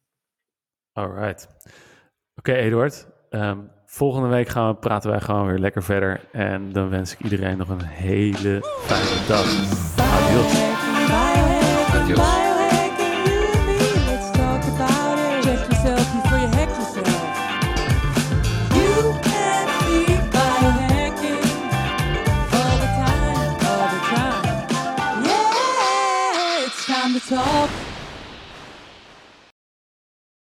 Alright. 0.92 1.48
Oké, 2.36 2.54
Eduard. 2.54 3.08
Um, 3.30 3.72
volgende 3.92 4.28
week 4.28 4.50
gaan 4.50 4.68
we, 4.68 4.76
praten 4.76 5.10
wij 5.10 5.20
gewoon 5.20 5.48
weer 5.48 5.58
lekker 5.58 5.84
verder. 5.84 6.22
En 6.32 6.72
dan 6.72 6.90
wens 6.90 7.14
ik 7.14 7.20
iedereen 7.24 7.58
nog 7.58 7.70
een 7.70 7.86
hele 7.86 8.62
fijne 8.86 9.28
dag. 9.28 9.46
Adios. 9.98 10.54
Adios. 11.94 12.39